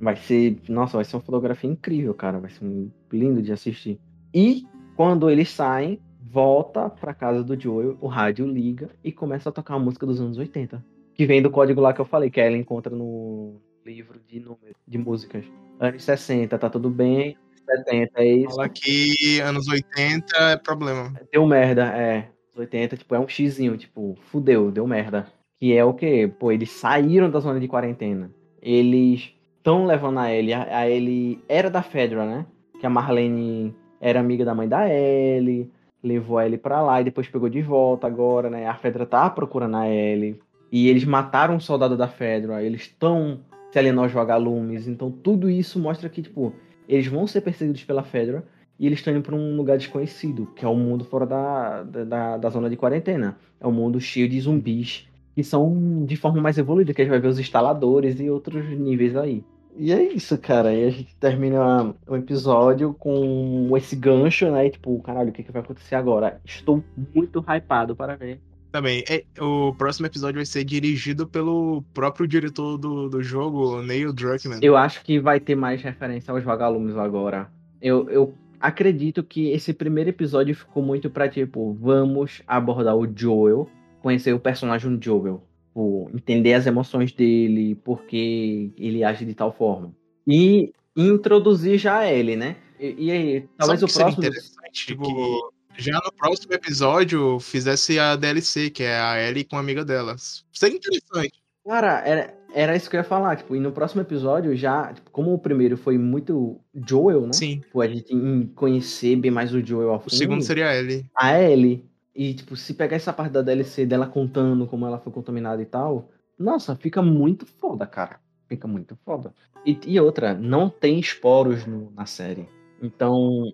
[0.00, 0.60] Vai ser.
[0.68, 2.38] Nossa, vai ser uma fotografia incrível, cara.
[2.38, 2.64] Vai ser
[3.10, 3.98] lindo de assistir.
[4.34, 4.66] E
[4.96, 9.74] quando eles saem, volta pra casa do Joel, o rádio liga e começa a tocar
[9.74, 10.84] a música dos anos 80.
[11.14, 14.76] Que vem do código lá que eu falei, que ela encontra no livro de números,
[14.86, 15.44] de músicas.
[15.78, 17.36] Anos 60, tá tudo bem.
[17.64, 18.54] 70 é isso.
[18.54, 21.12] Fala que anos 80 é problema.
[21.32, 22.28] Deu merda, é.
[22.56, 25.26] 80, tipo, é um xizinho, tipo, fudeu, deu merda.
[25.58, 26.30] Que é o quê?
[26.38, 28.30] Pô, eles saíram da zona de quarentena.
[28.62, 30.52] Eles estão levando a ele.
[30.52, 32.46] A ele era da Fedra, né?
[32.78, 35.70] Que a Marlene era amiga da mãe da Ellie
[36.04, 38.68] levou a Ellie pra lá e depois pegou de volta agora, né?
[38.68, 40.38] A Fedra tá procurando a Ellie.
[40.70, 43.40] E eles mataram um soldado da Fedra, eles estão
[43.72, 44.86] se aliando aos vagalumes.
[44.86, 46.52] Então tudo isso mostra que, tipo,
[46.88, 48.44] eles vão ser perseguidos pela Fedra
[48.78, 52.36] e eles estão indo pra um lugar desconhecido, que é o mundo fora da, da,
[52.36, 53.36] da zona de quarentena.
[53.60, 57.10] É um mundo cheio de zumbis que são de forma mais evoluída, que a gente
[57.10, 59.44] vai ver os instaladores e outros níveis aí.
[59.76, 60.72] E é isso, cara.
[60.72, 64.66] E a gente termina o episódio com esse gancho, né?
[64.66, 66.40] E, tipo, caralho, o que, que vai acontecer agora?
[66.44, 66.82] Estou
[67.12, 68.40] muito hypado para ver.
[68.74, 69.04] Também.
[69.08, 74.58] É, o próximo episódio vai ser dirigido pelo próprio diretor do, do jogo, Neil Druckmann.
[74.60, 77.48] Eu acho que vai ter mais referência aos vagalumes agora.
[77.80, 83.70] Eu, eu acredito que esse primeiro episódio ficou muito pra, tipo, vamos abordar o Joel,
[84.02, 85.40] conhecer o personagem do Joel
[85.74, 89.94] tipo, entender as emoções dele, porque ele age de tal forma.
[90.26, 92.56] E introduzir já ele, né?
[92.80, 94.24] E, e aí, talvez o próximo.
[94.24, 95.04] Interessante tipo...
[95.04, 99.84] que já no próximo episódio fizesse a DLC, que é a Ellie com a amiga
[99.84, 100.44] delas.
[100.52, 101.32] Seria interessante.
[101.66, 105.10] Cara, era, era isso que eu ia falar, tipo, e no próximo episódio já, tipo,
[105.10, 107.32] como o primeiro foi muito Joel, né?
[107.32, 107.60] Sim.
[107.60, 108.14] Tipo, a gente
[108.54, 110.12] conhecer bem mais o Joel a fundo.
[110.12, 111.06] O segundo seria a Ellie.
[111.16, 111.84] A Ellie.
[112.14, 115.66] E, tipo, se pegar essa parte da DLC dela contando como ela foi contaminada e
[115.66, 118.20] tal, nossa, fica muito foda, cara.
[118.48, 119.34] Fica muito foda.
[119.66, 122.48] E, e outra, não tem esporos no, na série.
[122.80, 123.52] Então,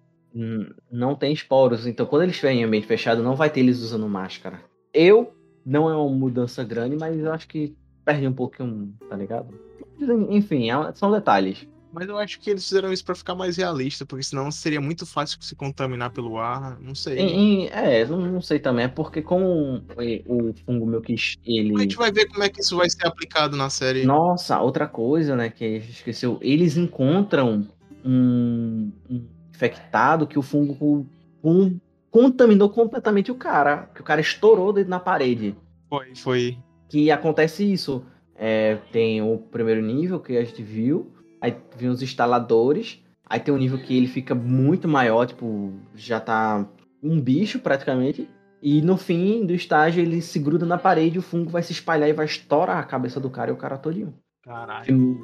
[0.90, 1.86] não tem esporos.
[1.86, 4.60] Então, quando eles estiverem em ambiente fechado, não vai ter eles usando máscara.
[4.92, 9.48] Eu, não é uma mudança grande, mas eu acho que perde um pouquinho, tá ligado?
[10.30, 11.66] Enfim, é são detalhes.
[11.92, 15.04] Mas eu acho que eles fizeram isso para ficar mais realista, porque senão seria muito
[15.04, 17.18] fácil se contaminar pelo ar, não sei.
[17.18, 19.82] Em, em, é, não, não, sei também, é porque com
[20.28, 21.74] o, fungo meu que ele.
[21.76, 24.04] A gente vai ver como é que isso vai ser aplicado na série.
[24.04, 27.66] Nossa, outra coisa, né, que a gente esqueceu, eles encontram
[28.04, 29.26] um, um
[29.60, 31.06] infectado que o fungo
[31.44, 31.78] um,
[32.10, 35.54] contaminou completamente o cara, que o cara estourou dentro na parede.
[35.88, 36.58] Foi, foi.
[36.88, 38.04] Que acontece isso.
[38.34, 43.52] É, tem o primeiro nível que a gente viu, aí vem os instaladores, aí tem
[43.52, 46.66] um nível que ele fica muito maior, tipo, já tá
[47.02, 48.26] um bicho praticamente,
[48.62, 52.08] e no fim do estágio ele se gruda na parede, o fungo vai se espalhar
[52.08, 54.14] e vai estourar a cabeça do cara e o cara todinho.
[54.42, 55.18] Caralho.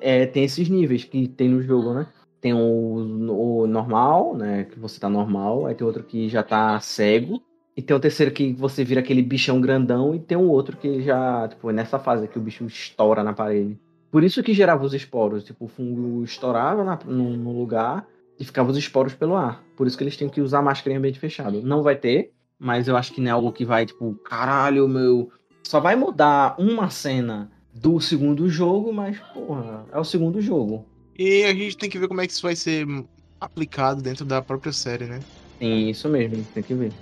[0.00, 2.06] É, tem esses níveis que tem no jogo, né?
[2.42, 4.64] Tem o, o normal, né?
[4.64, 7.40] Que você tá normal, aí tem outro que já tá cego,
[7.74, 11.00] e tem o terceiro que você vira aquele bichão grandão, e tem um outro que
[11.00, 13.78] já, tipo, é nessa fase que o bicho estoura na parede.
[14.12, 15.42] Por isso que gerava os esporos.
[15.42, 18.06] Tipo, o fungo estourava na, no, no, lugar
[18.38, 19.64] e ficava os esporos pelo ar.
[19.74, 21.62] Por isso que eles têm que usar máscara em ambiente fechado.
[21.62, 25.30] Não vai ter, mas eu acho que não é algo que vai, tipo, caralho, meu.
[25.64, 30.84] Só vai mudar uma cena do segundo jogo, mas, porra, é o segundo jogo.
[31.18, 32.86] E a gente tem que ver como é que isso vai ser
[33.40, 35.20] aplicado dentro da própria série, né?
[35.58, 36.92] Sim, isso mesmo, tem que ver.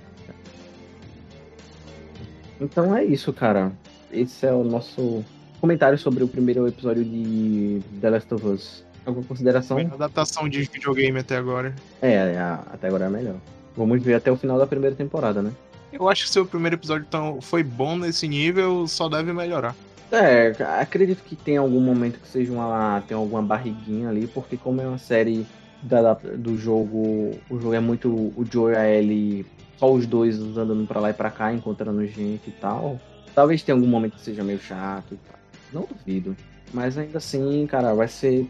[2.60, 3.72] Então é isso, cara.
[4.12, 5.24] Esse é o nosso
[5.60, 8.84] comentário sobre o primeiro episódio de The Last of Us.
[9.06, 9.78] Alguma consideração?
[9.78, 11.74] A adaptação de videogame até agora.
[12.02, 13.36] É, é, até agora é melhor.
[13.76, 15.52] Vamos ver até o final da primeira temporada, né?
[15.92, 19.74] Eu acho que se o primeiro episódio tão, foi bom nesse nível, só deve melhorar.
[20.12, 23.02] É, acredito que tem algum momento que seja uma.
[23.06, 25.46] tem alguma barriguinha ali, porque como é uma série
[25.82, 29.46] da, do jogo, o jogo é muito o Joe e a Ellie
[29.78, 33.00] só os dois andando pra lá e pra cá, encontrando gente e tal.
[33.34, 35.38] Talvez tenha algum momento que seja meio chato e tal.
[35.72, 36.36] Não duvido.
[36.72, 38.46] Mas ainda assim, cara, vai ser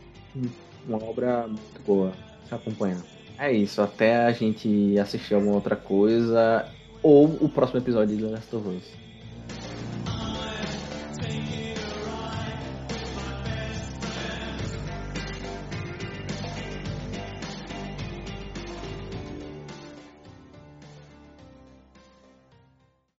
[0.89, 2.13] uma obra muito boa
[2.49, 3.01] se acompanhar.
[3.39, 6.67] É isso, até a gente assistir alguma outra coisa
[7.03, 9.10] ou o próximo episódio de The Last of Us.
[11.31, 11.70] You.